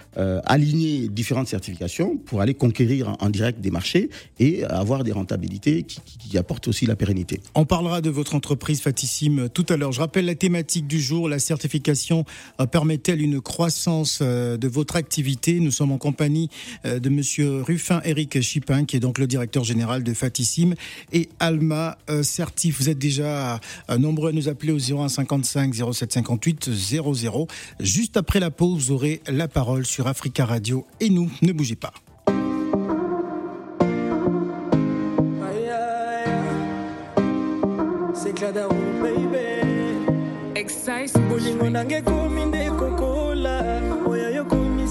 aligner 0.45 1.07
différentes 1.07 1.47
certifications 1.47 2.17
pour 2.17 2.41
aller 2.41 2.53
conquérir 2.53 3.15
en, 3.19 3.29
direct 3.29 3.61
des 3.61 3.71
marchés 3.71 4.09
et 4.39 4.63
avoir 4.63 5.03
des 5.03 5.11
rentabilités 5.11 5.83
qui, 5.83 6.01
qui, 6.01 6.37
apportent 6.37 6.67
aussi 6.67 6.85
la 6.85 6.95
pérennité. 6.95 7.39
On 7.55 7.65
parlera 7.65 8.01
de 8.01 8.09
votre 8.09 8.35
entreprise 8.35 8.81
Fatissime 8.81 9.49
tout 9.49 9.65
à 9.69 9.77
l'heure. 9.77 9.91
Je 9.91 9.99
rappelle 9.99 10.25
la 10.25 10.35
thématique 10.35 10.87
du 10.87 10.99
jour. 10.99 11.29
La 11.29 11.39
certification 11.39 12.25
permet-elle 12.71 13.21
une 13.21 13.41
croissance 13.41 14.21
de 14.21 14.67
votre 14.67 14.80
activité. 14.95 15.59
Nous 15.59 15.71
sommes 15.71 15.91
en 15.91 15.97
compagnie 15.97 16.49
euh, 16.85 16.99
de 16.99 17.09
Monsieur 17.09 17.61
Ruffin 17.61 18.01
Eric 18.03 18.41
Chipin, 18.41 18.85
qui 18.85 18.97
est 18.97 18.99
donc 18.99 19.17
le 19.17 19.27
directeur 19.27 19.63
général 19.63 20.03
de 20.03 20.13
Fatissime, 20.13 20.75
et 21.13 21.29
Alma 21.39 21.97
euh, 22.09 22.23
Certif. 22.23 22.79
Vous 22.79 22.89
êtes 22.89 22.99
déjà 22.99 23.59
euh, 23.89 23.97
nombreux 23.97 24.29
à 24.29 24.33
nous 24.33 24.49
appeler 24.49 24.71
au 24.71 24.79
0155 24.79 25.73
0758 25.73 26.69
00. 26.71 27.47
Juste 27.79 28.17
après 28.17 28.39
la 28.39 28.51
pause, 28.51 28.85
vous 28.85 28.91
aurez 28.91 29.21
la 29.27 29.47
parole 29.47 29.85
sur 29.85 30.07
Africa 30.07 30.45
Radio. 30.45 30.85
Et 30.99 31.09
nous, 31.09 31.31
ne 31.41 31.51
bougez 31.51 31.75
pas. 31.75 31.93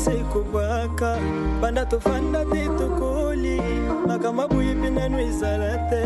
Kaka 0.04 1.18
banda 1.60 1.84
tofanda 1.84 2.44
te 2.44 2.68
tokoli 2.78 3.60
makambo 4.06 4.48
boyi 4.48 4.74
mpinanu 4.74 5.18
ezala 5.20 5.76
te 5.90 6.04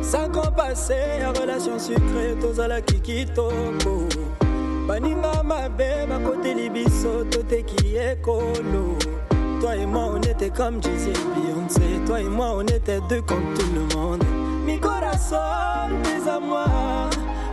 sanko 0.00 0.50
pase 0.56 0.94
ya 1.20 1.32
relation 1.32 1.78
sucre 1.78 2.36
tozalaki 2.40 3.00
kitoko 3.00 4.08
baninga 4.88 5.42
mabe 5.42 6.06
bakoteli 6.08 6.70
biso 6.70 7.24
toteki 7.24 7.96
ekolo. 7.96 8.96
Toi 9.60 9.76
et 9.76 9.86
moi 9.86 10.12
on 10.14 10.20
était 10.20 10.50
comme 10.50 10.82
Jay-Z 10.82 11.08
et 11.08 11.12
Beyoncé. 11.12 11.80
Toi 12.06 12.20
et 12.20 12.24
moi 12.24 12.56
on 12.56 12.62
était 12.62 13.00
deux 13.08 13.22
comme 13.22 13.54
tout 13.54 13.66
le 13.74 13.96
monde. 13.96 14.22
Mi 14.66 14.78
corazón, 14.78 16.02
tes 16.02 16.46
moi 16.46 16.66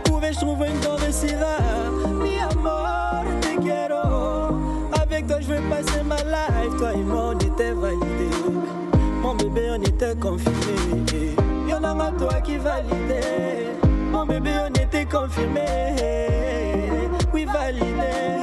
Pouvais-je 0.04 0.40
trouver 0.40 0.68
une 0.68 1.36
rare 1.38 2.12
Mi 2.22 2.38
amor, 2.38 3.03
je 5.46 5.54
veux 5.54 5.60
passer 5.68 6.02
ma 6.04 6.16
life. 6.16 6.76
Toi 6.78 6.92
et 6.92 6.96
moi, 6.96 7.32
on 7.34 7.38
était 7.38 7.72
validés. 7.72 8.36
Mon 9.22 9.34
bébé, 9.34 9.68
on 9.70 9.82
était 9.82 10.14
confirmé. 10.16 11.36
Y'en 11.68 11.82
a 11.82 12.10
toi 12.12 12.40
qui 12.42 12.56
validé. 12.56 13.20
Mon 14.10 14.26
bébé, 14.26 14.50
on 14.64 14.80
était 14.80 15.04
confirmé. 15.06 15.60
Oui, 17.32 17.46
validé. 17.46 18.34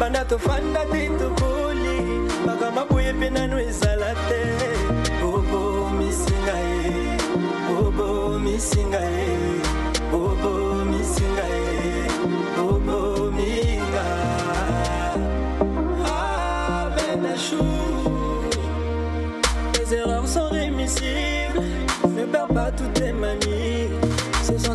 Banda 0.00 0.24
tofanda 0.24 0.80
te 0.90 1.08
tokoli 1.16 2.26
boyebi 2.90 3.30
nanu 3.30 3.58
ezala 3.60 4.14
te 4.28 4.40
obomisinga 5.22 6.56
ye 6.58 7.16
obomisinga 7.78 9.00
ye 9.00 9.61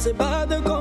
ce 0.07 0.13
sont 0.13 0.13
ces 0.13 0.13
pas 0.13 0.45
de 0.45 0.76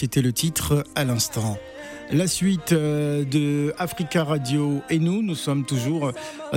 c'était 0.00 0.22
le 0.22 0.32
titre 0.32 0.86
à 0.94 1.04
l'instant. 1.04 1.58
La 2.10 2.26
suite 2.26 2.72
euh, 2.72 3.22
de 3.22 3.74
Africa 3.76 4.24
Radio 4.24 4.80
et 4.88 4.98
nous, 4.98 5.22
nous 5.22 5.34
sommes 5.34 5.66
toujours 5.66 6.12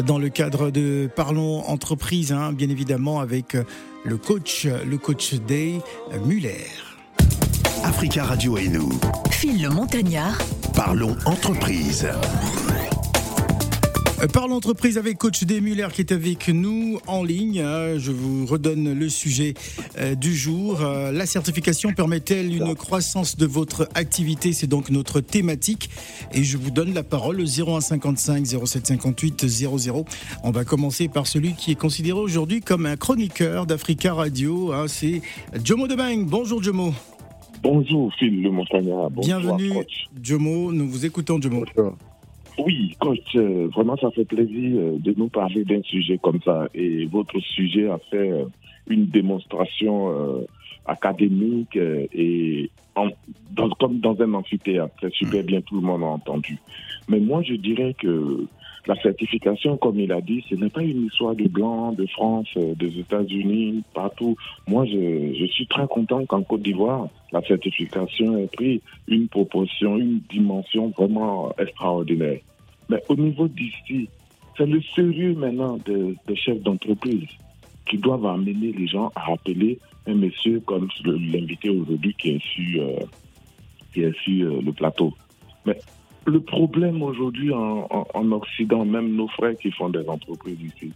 dans 0.08 0.18
le 0.18 0.30
cadre 0.30 0.72
de 0.72 1.10
Parlons 1.14 1.60
Entreprise, 1.68 2.32
hein, 2.32 2.54
bien 2.54 2.70
évidemment 2.70 3.20
avec 3.20 3.58
le 4.06 4.18
coach, 4.18 4.66
le 4.66 4.98
coach 4.98 5.34
Day 5.34 5.82
Muller. 6.26 6.68
Africa 7.84 8.24
Radio 8.24 8.58
et 8.58 8.70
nous. 8.70 8.98
Phil 9.30 9.62
le 9.62 9.70
Montagnard. 9.70 10.38
Parlons 10.74 11.18
entreprise. 11.26 12.08
Euh, 14.24 14.28
Parlons 14.28 14.56
entreprise 14.56 14.98
avec 14.98 15.18
coach 15.18 15.44
Day 15.44 15.60
Muller 15.60 15.88
qui 15.92 16.02
est 16.02 16.12
avec 16.12 16.48
nous 16.48 17.00
en 17.08 17.24
ligne. 17.24 17.60
hein. 17.62 17.98
Je 17.98 18.12
vous 18.12 18.46
redonne 18.46 18.94
le 18.98 19.10
sujet 19.10 19.54
euh, 20.00 20.16
du 20.16 20.36
jour. 20.36 20.82
Euh, 20.82 21.12
La 21.12 21.26
certification 21.26 21.94
permet-elle 21.94 22.56
une 22.56 22.76
croissance 22.76 23.36
de 23.38 23.46
votre 23.46 23.90
activité? 23.96 24.54
C'est 24.54 24.68
donc 24.68 24.90
notre 24.90 25.20
thématique. 25.20 25.90
Et 26.34 26.44
je 26.44 26.58
vous 26.58 26.72
donne 26.72 26.94
la 26.94 27.04
parole 27.04 27.42
au 27.42 27.46
0155 27.46 28.46
0758 28.46 29.46
00. 29.48 30.06
On 30.44 30.52
va 30.52 30.64
commencer 30.64 31.08
par 31.08 31.28
celui 31.28 31.54
qui 31.54 31.72
est 31.72 31.76
considéré 31.76 32.20
aujourd'hui 32.20 32.62
comme 32.62 32.86
un 32.86 32.96
chroniqueur 32.96 33.66
d'Africa 33.66 34.14
Radio. 34.14 34.72
hein. 34.72 34.86
C'est 34.88 35.22
Jomo 35.64 35.88
Debang. 35.88 36.26
Bonjour 36.26 36.62
Jomo. 36.64 36.94
Bonjour 37.62 38.14
Phil 38.20 38.42
le 38.42 38.52
Montagnard. 38.52 39.10
Bonjour, 39.10 39.24
Bienvenue 39.42 39.70
coach. 39.74 40.08
Jomo. 40.22 40.72
Nous 40.72 40.88
vous 40.88 41.06
écoutons 41.06 41.42
Jomo. 41.42 41.66
Oui, 42.60 42.96
coach, 43.00 43.36
euh, 43.36 43.68
vraiment 43.74 43.98
ça 43.98 44.12
fait 44.12 44.26
plaisir 44.26 44.80
euh, 44.80 44.98
de 45.00 45.14
nous 45.18 45.30
parler 45.30 45.64
d'un 45.66 45.82
sujet 45.84 46.18
comme 46.20 46.40
ça. 46.44 46.68
Et 46.74 47.06
votre 47.06 47.40
sujet 47.40 47.90
a 47.90 47.98
fait 48.12 48.32
euh, 48.32 48.46
une 48.88 49.08
démonstration 49.08 50.12
euh, 50.12 50.42
académique 50.86 51.76
et 51.76 52.70
en- 52.96 53.10
dans- 53.52 53.70
comme 53.72 54.00
dans 54.00 54.20
un 54.22 54.34
amphithéâtre. 54.36 54.94
Super 55.14 55.44
bien, 55.44 55.62
tout 55.62 55.76
le 55.76 55.82
monde 55.82 56.04
a 56.04 56.08
entendu. 56.08 56.60
Mais 57.08 57.20
moi, 57.20 57.42
je 57.42 57.56
dirais 57.56 57.96
que 58.00 58.46
la 58.86 58.96
certification, 58.96 59.78
comme 59.78 60.00
il 60.00 60.12
a 60.12 60.20
dit, 60.20 60.44
ce 60.50 60.56
n'est 60.56 60.70
pas 60.70 60.82
une 60.82 61.06
histoire 61.06 61.36
de 61.36 61.48
blanc, 61.48 61.94
de 61.94 62.06
France, 62.08 62.50
euh, 62.58 62.76
des 62.76 63.00
États-Unis, 63.00 63.84
partout. 63.94 64.36
Moi, 64.68 64.86
je, 64.86 65.46
suis 65.52 65.68
très 65.68 65.88
content 65.88 66.26
qu'en 66.26 66.44
Côte 66.44 66.64
d'Ivoire, 66.64 67.08
la 67.32 67.42
certification 67.44 68.38
ait 68.38 68.48
pris 68.48 68.82
une 69.08 69.28
proportion, 69.30 69.98
une 69.98 70.20
dimension 70.30 70.90
vraiment 70.98 71.54
extraordinaire. 71.58 72.40
Mais 72.90 73.02
au 73.08 73.16
niveau 73.16 73.48
d'ici, 73.48 74.10
c'est 74.58 74.66
le 74.66 74.82
sérieux 74.96 75.34
maintenant 75.34 75.78
des, 75.86 76.36
chefs 76.36 76.62
d'entreprise 76.62 77.28
qui 77.90 77.98
doivent 77.98 78.26
amener 78.26 78.72
les 78.72 78.88
gens 78.88 79.12
à 79.16 79.22
rappeler 79.22 79.80
un 80.08 80.16
monsieur 80.16 80.60
comme 80.62 80.90
l'invité 81.06 81.70
aujourd'hui 81.70 82.14
qui 82.18 82.32
est 82.32 82.44
sur, 82.44 82.84
euh, 82.84 83.00
qui 83.94 84.02
est 84.02 84.18
sur 84.20 84.52
euh, 84.52 84.62
le 84.62 84.74
plateau. 84.74 85.14
Mais 85.66 85.80
le 86.26 86.40
problème 86.40 87.02
aujourd'hui 87.02 87.52
en, 87.54 87.88
en- 87.90 88.08
en 88.14 88.32
Occident, 88.32 88.86
même 88.86 89.16
nos 89.16 89.28
frères 89.28 89.58
qui 89.58 89.72
font 89.72 89.90
des 89.90 90.08
entreprises 90.08 90.60
ici, 90.62 90.92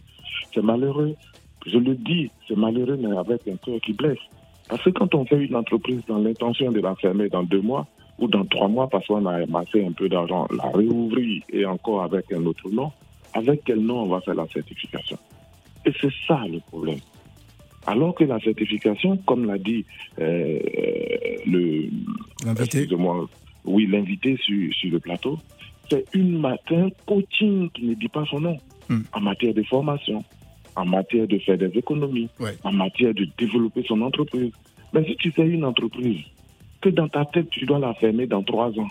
c'est 0.54 0.62
malheureux. 0.62 1.14
Je 1.66 1.78
le 1.78 1.94
dis, 1.96 2.30
c'est 2.46 2.56
malheureux, 2.56 2.96
mais 3.00 3.14
avec 3.16 3.46
un 3.48 3.56
cœur 3.56 3.80
qui 3.80 3.92
blesse. 3.92 4.18
Parce 4.68 4.82
que 4.84 4.90
quand 4.90 5.14
on 5.14 5.24
fait 5.24 5.44
une 5.44 5.56
entreprise 5.56 6.00
dans 6.06 6.18
l'intention 6.18 6.70
de 6.72 6.80
la 6.80 6.94
fermer 6.96 7.28
dans 7.28 7.42
deux 7.42 7.60
mois 7.60 7.86
ou 8.18 8.26
dans 8.28 8.44
trois 8.44 8.68
mois 8.68 8.88
parce 8.88 9.06
qu'on 9.06 9.24
a 9.26 9.42
amassé 9.42 9.84
un 9.84 9.92
peu 9.92 10.08
d'argent, 10.08 10.46
la 10.56 10.70
réouvrir 10.70 11.42
et 11.52 11.64
encore 11.66 12.02
avec 12.02 12.30
un 12.32 12.44
autre 12.46 12.68
nom, 12.70 12.90
avec 13.34 13.62
quel 13.64 13.80
nom 13.80 14.02
on 14.02 14.08
va 14.08 14.20
faire 14.20 14.34
la 14.34 14.46
certification? 14.46 15.18
Et 15.84 15.92
c'est 16.00 16.12
ça 16.26 16.40
le 16.50 16.60
problème. 16.60 16.98
Alors 17.86 18.14
que 18.14 18.24
la 18.24 18.38
certification, 18.40 19.16
comme 19.18 19.46
l'a 19.46 19.56
dit 19.58 19.84
euh, 20.18 20.58
le, 21.46 21.88
L'invité. 22.44 22.78
excusez-moi, 22.80 23.26
oui, 23.64 23.86
l'invité 23.86 24.36
sur, 24.44 24.72
sur 24.74 24.90
le 24.90 25.00
plateau, 25.00 25.38
c'est 25.90 26.04
une 26.14 26.38
matin 26.38 26.88
coaching 27.06 27.70
qui 27.70 27.84
ne 27.86 27.94
dit 27.94 28.08
pas 28.08 28.24
son 28.30 28.40
nom 28.40 28.58
Hmm. 28.90 29.02
en 29.12 29.20
matière 29.20 29.52
de 29.52 29.62
formation, 29.64 30.24
en 30.74 30.86
matière 30.86 31.26
de 31.28 31.38
faire 31.40 31.58
des 31.58 31.66
économies, 31.76 32.30
Ouais. 32.40 32.56
en 32.64 32.72
matière 32.72 33.12
de 33.12 33.28
développer 33.36 33.84
son 33.86 34.00
entreprise. 34.00 34.50
Mais 34.94 35.04
si 35.04 35.14
tu 35.16 35.30
fais 35.30 35.46
une 35.46 35.66
entreprise, 35.66 36.22
que 36.80 36.88
dans 36.88 37.06
ta 37.06 37.26
tête, 37.26 37.50
tu 37.50 37.66
dois 37.66 37.78
la 37.78 37.92
fermer 37.92 38.26
dans 38.26 38.42
trois 38.42 38.70
ans, 38.78 38.88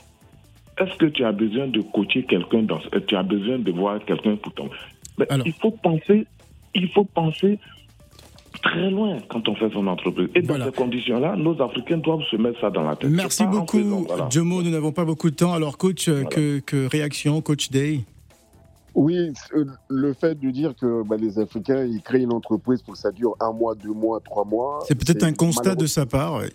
est-ce 0.79 0.95
que 0.97 1.07
tu 1.07 1.23
as 1.25 1.31
besoin 1.31 1.67
de 1.67 1.81
coacher 1.81 2.21
quelqu'un 2.21 2.61
dans, 2.61 2.79
tu 3.07 3.15
as 3.15 3.23
besoin 3.23 3.57
de 3.57 3.71
voir 3.71 4.05
quelqu'un 4.05 4.35
pour 4.35 4.53
ton. 4.53 4.69
Mais 5.17 5.25
Alors. 5.31 5.47
il 5.47 5.53
faut 5.53 5.71
penser, 5.71 6.27
il 6.75 6.87
faut 6.89 7.05
penser 7.05 7.57
très 8.61 8.89
loin 8.89 9.17
quand 9.29 9.47
on 9.49 9.55
fait 9.55 9.69
son 9.71 9.87
entreprise. 9.87 10.29
Et 10.35 10.41
dans 10.41 10.47
Voilà. 10.55 10.65
ces 10.65 10.71
conditions-là, 10.71 11.35
nos 11.35 11.61
Africains 11.61 11.97
doivent 11.97 12.23
se 12.29 12.35
mettre 12.37 12.59
ça 12.59 12.69
dans 12.69 12.83
la 12.83 12.95
tête. 12.95 13.09
Merci 13.09 13.45
beaucoup, 13.45 13.77
faisant, 13.79 14.01
voilà. 14.07 14.27
Jomo. 14.29 14.61
Nous 14.61 14.69
n'avons 14.71 14.91
pas 14.91 15.05
beaucoup 15.05 15.29
de 15.29 15.35
temps. 15.35 15.53
Alors, 15.53 15.77
coach, 15.77 16.07
euh, 16.09 16.23
que, 16.25 16.59
que 16.59 16.87
réaction, 16.89 17.41
coach 17.41 17.69
Day? 17.69 18.01
Oui, 18.95 19.31
euh, 19.55 19.65
le 19.89 20.13
fait 20.13 20.39
de 20.39 20.49
dire 20.49 20.73
que 20.75 21.03
bah, 21.03 21.17
les 21.19 21.37
Africains, 21.37 21.85
ils 21.85 22.01
créent 22.01 22.23
une 22.23 22.33
entreprise 22.33 22.81
pour 22.81 22.93
que 22.95 22.99
ça 22.99 23.11
dure 23.11 23.35
un 23.39 23.51
mois, 23.51 23.75
deux 23.75 23.93
mois, 23.93 24.19
trois 24.21 24.43
mois. 24.43 24.79
C'est 24.87 24.95
peut-être 24.95 25.23
un 25.23 25.33
constat 25.33 25.75
de 25.75 25.85
sa 25.85 26.05
part. 26.05 26.35
ouais. 26.37 26.49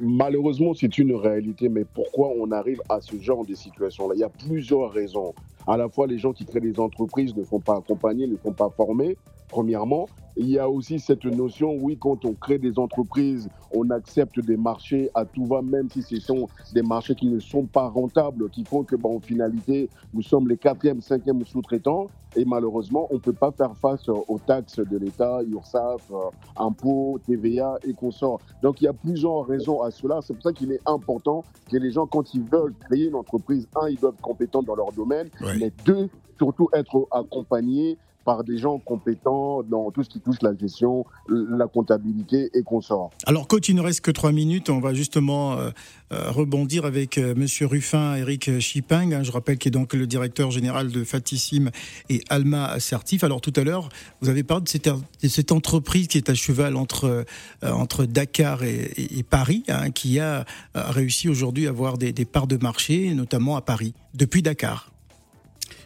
Malheureusement, 0.00 0.74
c'est 0.74 0.98
une 0.98 1.14
réalité, 1.14 1.68
mais 1.68 1.84
pourquoi 1.84 2.30
on 2.38 2.50
arrive 2.50 2.80
à 2.88 3.00
ce 3.00 3.16
genre 3.20 3.46
de 3.46 3.54
situation-là? 3.54 4.14
Il 4.16 4.20
y 4.20 4.24
a 4.24 4.28
plusieurs 4.28 4.90
raisons. 4.90 5.32
À 5.66 5.76
la 5.76 5.88
fois, 5.88 6.06
les 6.08 6.18
gens 6.18 6.32
qui 6.32 6.44
créent 6.44 6.60
des 6.60 6.80
entreprises 6.80 7.36
ne 7.36 7.44
sont 7.44 7.60
pas 7.60 7.76
accompagnés, 7.76 8.26
ne 8.26 8.36
sont 8.42 8.52
pas 8.52 8.68
formés. 8.76 9.16
Premièrement. 9.52 10.08
Il 10.36 10.48
y 10.48 10.58
a 10.58 10.66
aussi 10.68 10.98
cette 10.98 11.26
notion, 11.26 11.76
oui, 11.78 11.98
quand 12.00 12.24
on 12.24 12.32
crée 12.32 12.58
des 12.58 12.78
entreprises, 12.78 13.50
on 13.74 13.90
accepte 13.90 14.40
des 14.40 14.56
marchés 14.56 15.10
à 15.14 15.26
tout 15.26 15.44
va, 15.44 15.60
même 15.60 15.90
si 15.90 16.00
ce 16.02 16.18
sont 16.18 16.48
des 16.72 16.80
marchés 16.80 17.14
qui 17.14 17.26
ne 17.26 17.38
sont 17.38 17.66
pas 17.66 17.88
rentables, 17.88 18.48
qui 18.48 18.64
font 18.64 18.82
que, 18.82 18.96
en 19.04 19.20
finalité, 19.20 19.90
nous 20.14 20.22
sommes 20.22 20.48
les 20.48 20.56
quatrièmes, 20.56 21.02
cinquièmes 21.02 21.44
sous-traitants, 21.44 22.08
et 22.34 22.46
malheureusement, 22.46 23.08
on 23.10 23.16
ne 23.16 23.20
peut 23.20 23.34
pas 23.34 23.52
faire 23.52 23.76
face 23.76 24.08
aux 24.08 24.40
taxes 24.46 24.80
de 24.80 24.96
l'État, 24.96 25.40
URSAF, 25.46 26.10
euh, 26.10 26.30
impôts, 26.56 27.20
TVA 27.26 27.76
et 27.86 27.92
consorts. 27.92 28.40
Donc, 28.62 28.80
il 28.80 28.84
y 28.84 28.88
a 28.88 28.94
plusieurs 28.94 29.44
raisons 29.44 29.82
à 29.82 29.90
cela. 29.90 30.20
C'est 30.22 30.32
pour 30.32 30.42
ça 30.42 30.54
qu'il 30.54 30.72
est 30.72 30.80
important 30.86 31.44
que 31.70 31.76
les 31.76 31.90
gens, 31.90 32.06
quand 32.06 32.32
ils 32.32 32.42
veulent 32.42 32.72
créer 32.88 33.08
une 33.08 33.16
entreprise, 33.16 33.68
un, 33.76 33.90
ils 33.90 33.98
doivent 33.98 34.14
être 34.14 34.22
compétents 34.22 34.62
dans 34.62 34.76
leur 34.76 34.92
domaine, 34.92 35.28
mais 35.58 35.70
deux, 35.84 36.08
surtout 36.38 36.70
être 36.72 37.06
accompagnés 37.10 37.98
par 38.24 38.44
des 38.44 38.58
gens 38.58 38.78
compétents 38.78 39.62
dans 39.62 39.90
tout 39.90 40.02
ce 40.02 40.08
qui 40.08 40.20
touche 40.20 40.42
la 40.42 40.56
gestion, 40.56 41.04
la 41.28 41.66
comptabilité 41.66 42.50
et 42.54 42.62
consorts. 42.62 43.10
Alors, 43.26 43.48
coach, 43.48 43.68
il 43.68 43.76
ne 43.76 43.80
reste 43.80 44.00
que 44.00 44.10
trois 44.10 44.32
minutes. 44.32 44.70
On 44.70 44.80
va 44.80 44.94
justement 44.94 45.52
euh, 45.52 45.70
euh, 46.12 46.30
rebondir 46.30 46.84
avec 46.84 47.18
M. 47.18 47.24
Euh, 47.24 47.34
Monsieur 47.34 47.66
Ruffin, 47.66 48.16
Eric 48.16 48.60
Chiping. 48.60 49.14
Hein, 49.14 49.22
je 49.22 49.32
rappelle 49.32 49.58
qu'il 49.58 49.70
est 49.70 49.72
donc 49.72 49.94
le 49.94 50.06
directeur 50.06 50.50
général 50.50 50.90
de 50.90 51.04
Fatissime 51.04 51.70
et 52.08 52.22
Alma 52.28 52.66
Assertif. 52.66 53.24
Alors, 53.24 53.40
tout 53.40 53.52
à 53.56 53.64
l'heure, 53.64 53.88
vous 54.20 54.28
avez 54.28 54.42
parlé 54.42 54.64
de 54.64 54.68
cette, 54.68 54.88
de 54.88 55.28
cette, 55.28 55.52
entreprise 55.52 56.06
qui 56.06 56.18
est 56.18 56.30
à 56.30 56.34
cheval 56.34 56.76
entre, 56.76 57.24
entre 57.62 58.04
Dakar 58.06 58.62
et, 58.62 59.24
Paris, 59.28 59.64
hein, 59.68 59.90
qui 59.90 60.18
a 60.18 60.44
réussi 60.74 61.28
aujourd'hui 61.28 61.66
à 61.66 61.70
avoir 61.70 61.98
des, 61.98 62.12
des, 62.12 62.24
parts 62.24 62.46
de 62.46 62.56
marché, 62.56 63.12
notamment 63.14 63.56
à 63.56 63.60
Paris, 63.60 63.92
depuis 64.14 64.42
Dakar. 64.42 64.92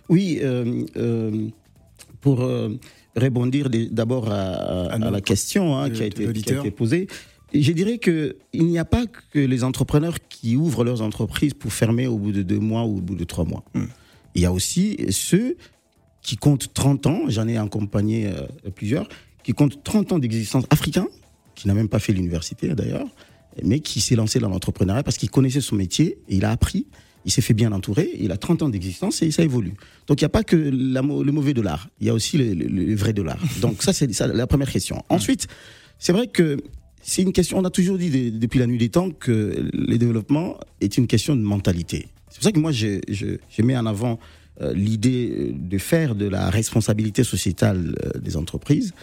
Oui, 0.09 0.41
pour 2.27 2.43
euh, 2.43 2.71
répondre 3.15 3.57
d'abord 3.93 4.33
à, 4.33 4.99
la 4.99 5.21
question 5.21 5.79
hein, 5.79 5.91
qui, 5.91 6.03
a 6.03 6.07
été, 6.07 6.73
posée. 6.73 7.07
Je 7.55 7.71
dirais 7.71 7.99
qu'il 7.99 8.35
n'y 8.55 8.81
a 8.81 8.85
pas 8.85 9.05
que 9.07 9.39
les 9.39 9.63
entrepreneurs 9.63 10.17
qui 10.29 10.57
ouvrent 10.57 10.83
leurs 10.83 11.03
entreprises 11.03 11.55
pour 11.55 11.73
fermer 11.73 12.09
au 12.09 12.19
bout 12.19 12.33
de 12.33 12.43
deux 12.43 12.59
mois 12.59 12.83
ou 12.83 12.99
au 12.99 13.01
bout 13.01 13.15
de 13.15 13.23
trois 13.23 13.45
mois. 13.45 13.63
Hmm. 13.75 13.85
Il 14.35 14.43
y 14.43 14.45
a 14.45 14.51
aussi 14.51 14.97
ceux 15.11 15.57
qui 16.21 16.37
comptent 16.37 16.75
30 16.75 17.07
ans, 17.07 17.21
j'en 17.29 17.47
ai 17.47 17.57
accompagné 17.57 18.27
euh, 18.27 18.71
plusieurs, 18.75 19.09
qui 19.45 19.53
comptent 19.53 19.85
30 19.85 20.11
ans 20.11 20.19
d'existence 20.19 20.65
africain, 20.71 21.07
qui 21.55 21.69
n'a 21.69 21.75
même 21.75 21.89
pas 21.89 22.01
fait 22.01 22.13
l'université 22.13 22.75
d'ailleurs, 22.75 23.07
mais 23.63 23.79
qui 23.79 24.01
s'est 24.01 24.17
lancé 24.17 24.41
dans 24.41 24.49
l'entrepreneuriat 24.49 25.05
parce 25.05 25.17
qu'il 25.17 25.31
connaissait 25.31 25.61
son 25.61 25.77
métier 25.77 26.19
et 26.29 26.39
il 26.39 26.45
a 26.45 26.51
appris 26.51 26.89
il 27.27 27.33
s'est 27.33 27.43
fait 27.43 27.55
bien 27.55 27.73
entourer, 27.73 28.09
il 28.19 28.31
a 28.31 28.37
30 28.37 28.63
ans 28.63 28.69
d'existence 28.69 29.21
et 29.21 29.33
ça 29.33 29.43
évolue. 29.43 29.75
Donc 30.07 30.21
il 30.21 30.25
n'y 30.25 30.27
a 30.27 30.31
pas 30.31 30.45
que 30.45 30.57
le 30.57 31.33
mauvais 31.33 31.53
dollar, 31.53 31.89
il 32.01 32.07
y 32.07 32.11
a 32.11 32.15
aussi 32.15 32.39
le, 32.39 32.95
vrai 32.95 33.13
dollar. 33.13 33.37
Donc 33.61 33.83
ça, 33.83 33.93
c'est 33.93 34.09
la 34.21 34.47
première 34.47 34.71
question. 34.71 35.03
Ensuite, 35.09 35.49
c'est 35.99 36.13
vrai 36.13 36.29
que 36.29 36.57
c'est 37.03 37.23
une 37.23 37.33
question, 37.33 37.59
on 37.59 37.65
a 37.65 37.71
toujours 37.71 37.99
dit 37.99 38.31
depuis 38.31 38.61
la 38.61 38.67
nuit 38.67 38.79
des 38.79 38.89
temps 38.89 39.11
que 39.11 39.69
le 39.73 39.99
développement 39.99 40.57
est 40.81 40.97
une 40.97 41.09
question 41.09 41.35
de 41.35 41.43
mentalité. 41.43 42.09
C'est 42.31 42.39
pour 42.39 42.45
ça 42.45 42.53
que 42.53 42.61
moi, 42.61 42.71
je, 42.71 43.63
mets 43.63 43.77
en 43.77 43.87
avant 43.87 44.21
euh, 44.61 44.73
l'idée 44.73 45.53
de 45.53 45.79
faire 45.79 46.15
de 46.15 46.27
la 46.27 46.49
responsabilité 46.49 47.25
sociétale 47.25 47.97
euh, 48.05 48.19
des 48.21 48.37
entreprises 48.37 48.95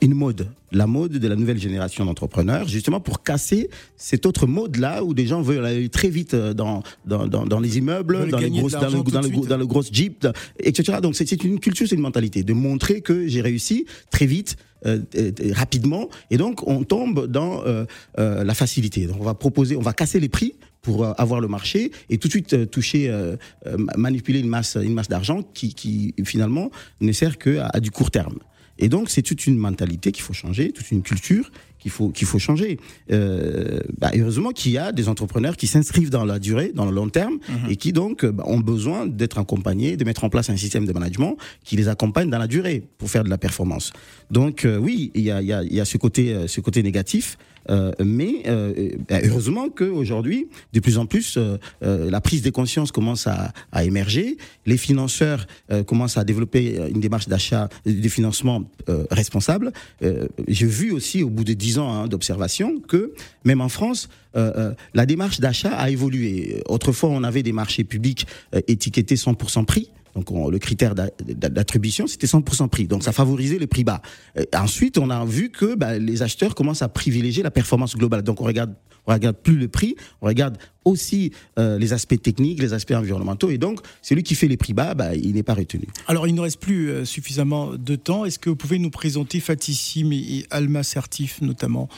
une 0.00 0.14
mode, 0.14 0.48
la 0.72 0.86
mode 0.86 1.12
de 1.12 1.28
la 1.28 1.36
nouvelle 1.36 1.58
génération 1.58 2.04
d'entrepreneurs, 2.04 2.68
justement 2.68 3.00
pour 3.00 3.22
casser 3.22 3.70
cette 3.96 4.26
autre 4.26 4.46
mode-là 4.46 5.04
où 5.04 5.14
des 5.14 5.26
gens 5.26 5.42
veulent 5.42 5.64
aller 5.64 5.88
très 5.88 6.08
vite 6.08 6.34
euh, 6.34 6.54
dans, 6.54 6.82
dans, 7.04 7.26
dans, 7.26 7.60
les 7.60 7.78
immeubles, 7.78 8.28
dans, 8.28 8.38
les 8.38 8.50
grosses, 8.50 8.72
dans, 8.72 8.88
le, 8.88 9.02
dans, 9.02 9.20
le, 9.20 9.48
dans 9.48 9.56
le 9.56 9.66
gros 9.66 9.82
jeep, 9.82 10.26
etc. 10.58 10.98
Donc 11.02 11.14
c'est 11.14 11.30
une 11.44 11.60
culture, 11.60 11.86
c'est 11.88 11.94
une 11.94 12.02
mentalité 12.02 12.42
de 12.42 12.52
montrer 12.52 13.00
que 13.00 13.26
j'ai 13.26 13.40
réussi 13.40 13.86
très 14.10 14.26
vite. 14.26 14.56
Euh, 14.84 15.00
rapidement 15.52 16.10
et 16.30 16.36
donc 16.36 16.68
on 16.68 16.84
tombe 16.84 17.26
dans 17.26 17.64
la 18.18 18.54
facilité. 18.54 19.06
Donc 19.06 19.16
on 19.18 19.24
va 19.24 19.32
proposer, 19.32 19.74
on 19.74 19.80
va 19.80 19.94
casser 19.94 20.20
les 20.20 20.28
prix 20.28 20.54
pour 20.82 21.06
avoir 21.18 21.40
le 21.40 21.48
marché 21.48 21.90
et 22.10 22.18
tout 22.18 22.28
de 22.28 22.32
suite 22.32 22.70
toucher, 22.70 23.10
manipuler 23.96 24.40
une 24.40 24.48
masse, 24.48 24.76
une 24.80 24.92
masse 24.92 25.08
d'argent 25.08 25.42
qui, 25.54 25.72
qui 25.72 26.14
finalement 26.24 26.70
ne 27.00 27.10
sert 27.10 27.38
que 27.38 27.58
à 27.58 27.80
du 27.80 27.90
court 27.90 28.10
terme. 28.10 28.38
Et 28.78 28.88
donc, 28.88 29.10
c'est 29.10 29.22
toute 29.22 29.46
une 29.46 29.56
mentalité 29.56 30.12
qu'il 30.12 30.22
faut 30.22 30.32
changer, 30.32 30.72
toute 30.72 30.90
une 30.90 31.02
culture 31.02 31.50
qu'il 31.78 31.90
faut, 31.90 32.08
qu'il 32.08 32.26
faut 32.26 32.38
changer. 32.38 32.78
Euh, 33.12 33.80
bah, 33.98 34.10
heureusement 34.14 34.50
qu'il 34.50 34.72
y 34.72 34.78
a 34.78 34.92
des 34.92 35.08
entrepreneurs 35.08 35.56
qui 35.56 35.66
s'inscrivent 35.66 36.10
dans 36.10 36.24
la 36.24 36.38
durée, 36.38 36.72
dans 36.74 36.84
le 36.84 36.90
long 36.90 37.08
terme, 37.08 37.38
mhm. 37.48 37.70
et 37.70 37.76
qui 37.76 37.92
donc 37.92 38.24
bah, 38.24 38.44
ont 38.46 38.60
besoin 38.60 39.06
d'être 39.06 39.38
accompagnés, 39.38 39.96
de 39.96 40.04
mettre 40.04 40.24
en 40.24 40.28
place 40.28 40.50
un 40.50 40.56
système 40.56 40.84
de 40.84 40.92
management 40.92 41.36
qui 41.64 41.76
les 41.76 41.88
accompagne 41.88 42.28
dans 42.28 42.38
la 42.38 42.48
durée 42.48 42.82
pour 42.98 43.08
faire 43.10 43.24
de 43.24 43.30
la 43.30 43.38
performance. 43.38 43.92
Donc 44.30 44.64
euh, 44.64 44.78
oui, 44.78 45.10
il 45.14 45.22
y 45.22 45.30
a, 45.30 45.40
y, 45.40 45.52
a, 45.52 45.62
y 45.62 45.80
a, 45.80 45.84
ce 45.84 45.96
côté, 45.96 46.34
euh, 46.34 46.46
ce 46.48 46.60
côté 46.60 46.82
négatif. 46.82 47.38
Euh, 47.70 47.92
mais 48.04 48.42
euh, 48.46 48.90
bah, 49.08 49.18
heureusement 49.24 49.68
qu'aujourd'hui, 49.68 50.48
de 50.72 50.80
plus 50.80 50.98
en 50.98 51.06
plus, 51.06 51.36
euh, 51.38 51.58
la 51.80 52.20
prise 52.20 52.42
de 52.42 52.50
conscience 52.50 52.92
commence 52.92 53.26
à, 53.26 53.52
à 53.72 53.84
émerger. 53.84 54.36
Les 54.66 54.76
financeurs 54.76 55.46
commencent 55.86 56.16
à 56.16 56.24
développer 56.24 56.76
une 56.90 57.00
démarche 57.00 57.28
d'achat, 57.28 57.68
de 57.84 58.08
financement 58.08 58.64
responsable. 59.10 59.72
J'ai 60.48 60.66
vu 60.66 60.92
aussi, 60.92 61.22
au 61.22 61.30
bout 61.30 61.44
de 61.44 61.52
dix 61.52 61.78
ans 61.78 61.92
hein, 61.92 62.08
d'observation, 62.08 62.80
que 62.80 63.12
même 63.44 63.60
en 63.60 63.68
France, 63.68 64.08
la 64.34 65.06
démarche 65.06 65.40
d'achat 65.40 65.74
a 65.76 65.90
évolué. 65.90 66.62
Autrefois, 66.68 67.10
on 67.10 67.22
avait 67.22 67.42
des 67.42 67.52
marchés 67.52 67.84
publics 67.84 68.26
étiquetés 68.66 69.16
100% 69.16 69.64
prix. 69.64 69.90
Donc 70.16 70.50
le 70.50 70.58
critère 70.58 70.94
d'attribution, 70.94 72.06
c'était 72.06 72.26
100% 72.26 72.68
prix. 72.68 72.88
Donc 72.88 73.04
ça 73.04 73.12
favorisait 73.12 73.58
les 73.58 73.66
prix 73.66 73.84
bas. 73.84 74.00
ensuite, 74.54 74.98
on 74.98 75.10
a 75.10 75.24
vu 75.24 75.50
que 75.50 75.74
bah, 75.74 75.98
les 75.98 76.22
acheteurs 76.22 76.54
commencent 76.54 76.82
à 76.82 76.88
privilégier 76.88 77.42
la 77.42 77.50
performance 77.50 77.96
globale. 77.96 78.22
Donc 78.22 78.40
on 78.40 78.44
regarde, 78.44 78.74
on 79.06 79.12
regarde 79.12 79.36
plus 79.36 79.56
le 79.56 79.68
prix, 79.68 79.94
on 80.22 80.26
regarde 80.26 80.56
aussi 80.84 81.32
euh, 81.58 81.78
les 81.78 81.92
aspects 81.92 82.20
techniques, 82.20 82.60
les 82.60 82.72
aspects 82.72 82.92
environnementaux. 82.92 83.50
Et 83.50 83.58
donc, 83.58 83.80
celui 84.02 84.22
qui 84.22 84.34
fait 84.34 84.48
les 84.48 84.56
prix 84.56 84.72
bas, 84.72 84.94
bah, 84.94 85.14
il 85.14 85.34
n'est 85.34 85.42
pas 85.42 85.54
retenu. 85.54 85.86
Alors, 86.06 86.26
il 86.26 86.34
ne 86.34 86.40
reste 86.40 86.60
plus 86.60 86.90
euh, 86.90 87.04
suffisamment 87.04 87.74
de 87.74 87.96
temps. 87.96 88.24
Est-ce 88.24 88.38
que 88.38 88.50
vous 88.50 88.56
pouvez 88.56 88.78
nous 88.78 88.90
présenter 88.90 89.40
Fatissime 89.40 90.12
et 90.12 90.46
Alma 90.50 90.82
Certif, 90.82 91.40
notamment? 91.42 91.88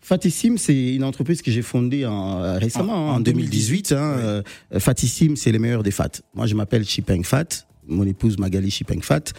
Fatissime, 0.00 0.58
c'est 0.58 0.94
une 0.94 1.04
entreprise 1.04 1.42
que 1.42 1.50
j'ai 1.50 1.62
fondée 1.62 2.06
en, 2.06 2.58
récemment, 2.58 3.10
en, 3.10 3.20
2018. 3.20 3.92
Hein, 3.92 3.96
euh, 3.96 4.42
Fatissime, 4.78 5.36
c'est 5.36 5.52
les 5.52 5.58
meilleurs 5.58 5.82
des 5.82 5.90
fat. 5.90 6.10
Moi, 6.34 6.46
je 6.46 6.54
m'appelle 6.54 6.84
Chipeng 6.84 7.22
Fat. 7.22 7.66
Mon 7.86 8.06
épouse 8.06 8.38
Magali 8.38 8.70
Chipeng 8.70 9.02
Fat. 9.02 9.32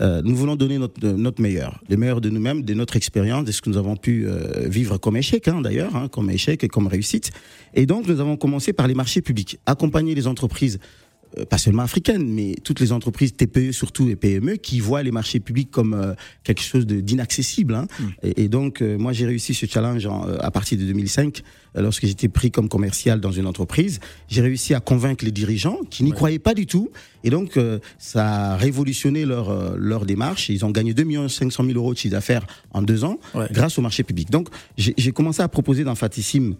Euh, 0.00 0.22
nous 0.24 0.36
voulons 0.36 0.54
donner 0.54 0.78
notre, 0.78 1.04
notre 1.08 1.42
meilleur, 1.42 1.82
le 1.88 1.96
meilleur 1.96 2.20
de 2.20 2.30
nous-mêmes, 2.30 2.62
de 2.62 2.74
notre 2.74 2.96
expérience, 2.96 3.44
de 3.44 3.52
ce 3.52 3.60
que 3.60 3.68
nous 3.68 3.76
avons 3.76 3.96
pu 3.96 4.26
euh, 4.26 4.68
vivre 4.68 4.96
comme 4.98 5.16
échec, 5.16 5.48
hein, 5.48 5.60
d'ailleurs, 5.60 5.96
hein, 5.96 6.08
comme 6.08 6.30
échec 6.30 6.62
et 6.62 6.68
comme 6.68 6.86
réussite. 6.86 7.32
Et 7.74 7.84
donc, 7.84 8.06
nous 8.06 8.20
avons 8.20 8.36
commencé 8.36 8.72
par 8.72 8.86
les 8.86 8.94
marchés 8.94 9.22
publics, 9.22 9.58
accompagner 9.66 10.14
les 10.14 10.28
entreprises 10.28 10.78
euh, 10.78 11.07
pas 11.50 11.58
seulement 11.58 11.82
africaines, 11.82 12.26
mais 12.26 12.54
toutes 12.64 12.80
les 12.80 12.92
entreprises 12.92 13.34
TPE 13.34 13.72
surtout 13.72 14.08
et 14.08 14.16
PME 14.16 14.56
qui 14.56 14.80
voient 14.80 15.02
les 15.02 15.10
marchés 15.10 15.40
publics 15.40 15.70
comme 15.70 15.94
euh, 15.94 16.14
quelque 16.44 16.62
chose 16.62 16.86
d'inaccessible. 16.86 17.74
Hein. 17.74 17.86
Mm. 17.98 18.04
Et, 18.36 18.48
donc, 18.48 18.82
euh, 18.82 18.98
moi, 18.98 19.12
j'ai 19.12 19.26
réussi 19.26 19.54
ce 19.54 19.66
challenge 19.66 20.08
à 20.40 20.50
partir 20.50 20.78
de 20.78 20.84
2005, 20.84 21.42
lorsque 21.80 22.06
j'étais 22.06 22.28
pris 22.28 22.50
comme 22.50 22.68
commercial 22.68 23.20
dans 23.20 23.32
une 23.32 23.46
entreprise. 23.46 24.00
J'ai 24.28 24.42
réussi 24.42 24.74
à 24.74 24.80
convaincre 24.80 25.24
les 25.24 25.32
dirigeants 25.32 25.78
qui 25.90 26.04
n'y 26.04 26.12
croyaient 26.12 26.38
pas 26.38 26.54
du 26.54 26.66
tout. 26.66 26.90
Et 27.24 27.30
donc, 27.30 27.58
ça 27.98 28.52
a 28.52 28.56
révolutionné 28.56 29.24
leur, 29.24 29.76
leur 29.76 30.06
démarche. 30.06 30.50
Ils 30.50 30.64
ont 30.64 30.70
gagné 30.70 30.94
2 30.94 31.28
500 31.28 31.64
000 31.64 31.76
euros 31.76 31.92
de 31.92 31.98
chiffre 31.98 32.12
d'affaires 32.12 32.46
en 32.70 32.80
deux 32.80 33.02
ans 33.02 33.18
grâce 33.50 33.76
au 33.76 33.82
marché 33.82 34.04
public. 34.04 34.30
Donc, 34.30 34.48
j'ai 34.76 35.10
commencé 35.10 35.42
à 35.42 35.48
proposer 35.48 35.82
dans 35.82 35.96
Fatissime 35.96 36.54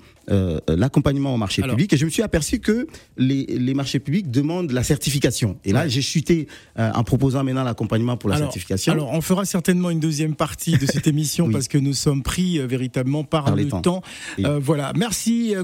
l'accompagnement 0.66 1.32
au 1.32 1.36
marché 1.36 1.62
public 1.62 1.92
et 1.92 1.96
je 1.96 2.04
me 2.04 2.10
suis 2.10 2.22
aperçu 2.22 2.58
que 2.58 2.86
les, 3.16 3.46
les 3.46 3.74
marchés 3.74 4.00
publics 4.00 4.30
demandent 4.30 4.66
de 4.66 4.74
la 4.74 4.82
certification. 4.82 5.56
Et 5.64 5.72
là, 5.72 5.88
j'ai 5.88 6.02
chuté 6.02 6.48
euh, 6.78 6.90
en 6.94 7.04
proposant 7.04 7.44
maintenant 7.44 7.64
l'accompagnement 7.64 8.16
pour 8.16 8.30
la 8.30 8.36
certification. 8.36 8.92
Alors, 8.92 9.12
on 9.12 9.20
fera 9.20 9.44
certainement 9.44 9.90
une 9.90 10.00
deuxième 10.00 10.34
partie 10.34 10.76
de 10.78 10.86
cette 10.86 11.06
émission 11.14 11.50
parce 11.50 11.68
que 11.68 11.78
nous 11.78 11.94
sommes 11.94 12.22
pris 12.22 12.58
euh, 12.58 12.66
véritablement 12.66 13.24
par, 13.24 13.54
le 13.54 13.68
temps. 13.68 14.02
Euh, 14.40 14.58
voilà. 14.62 14.92
Merci, 14.96 15.07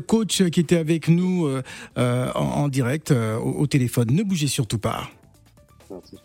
coach, 0.07 0.42
qui 0.51 0.61
était 0.61 0.76
avec 0.76 1.09
nous 1.09 1.49
en, 1.97 2.68
direct 2.68 3.12
au, 3.12 3.66
téléphone. 3.66 4.11
Ne 4.11 4.22
bougez 4.22 4.47
surtout 4.47 4.78
pas. 4.78 5.09
Merci, 5.90 6.16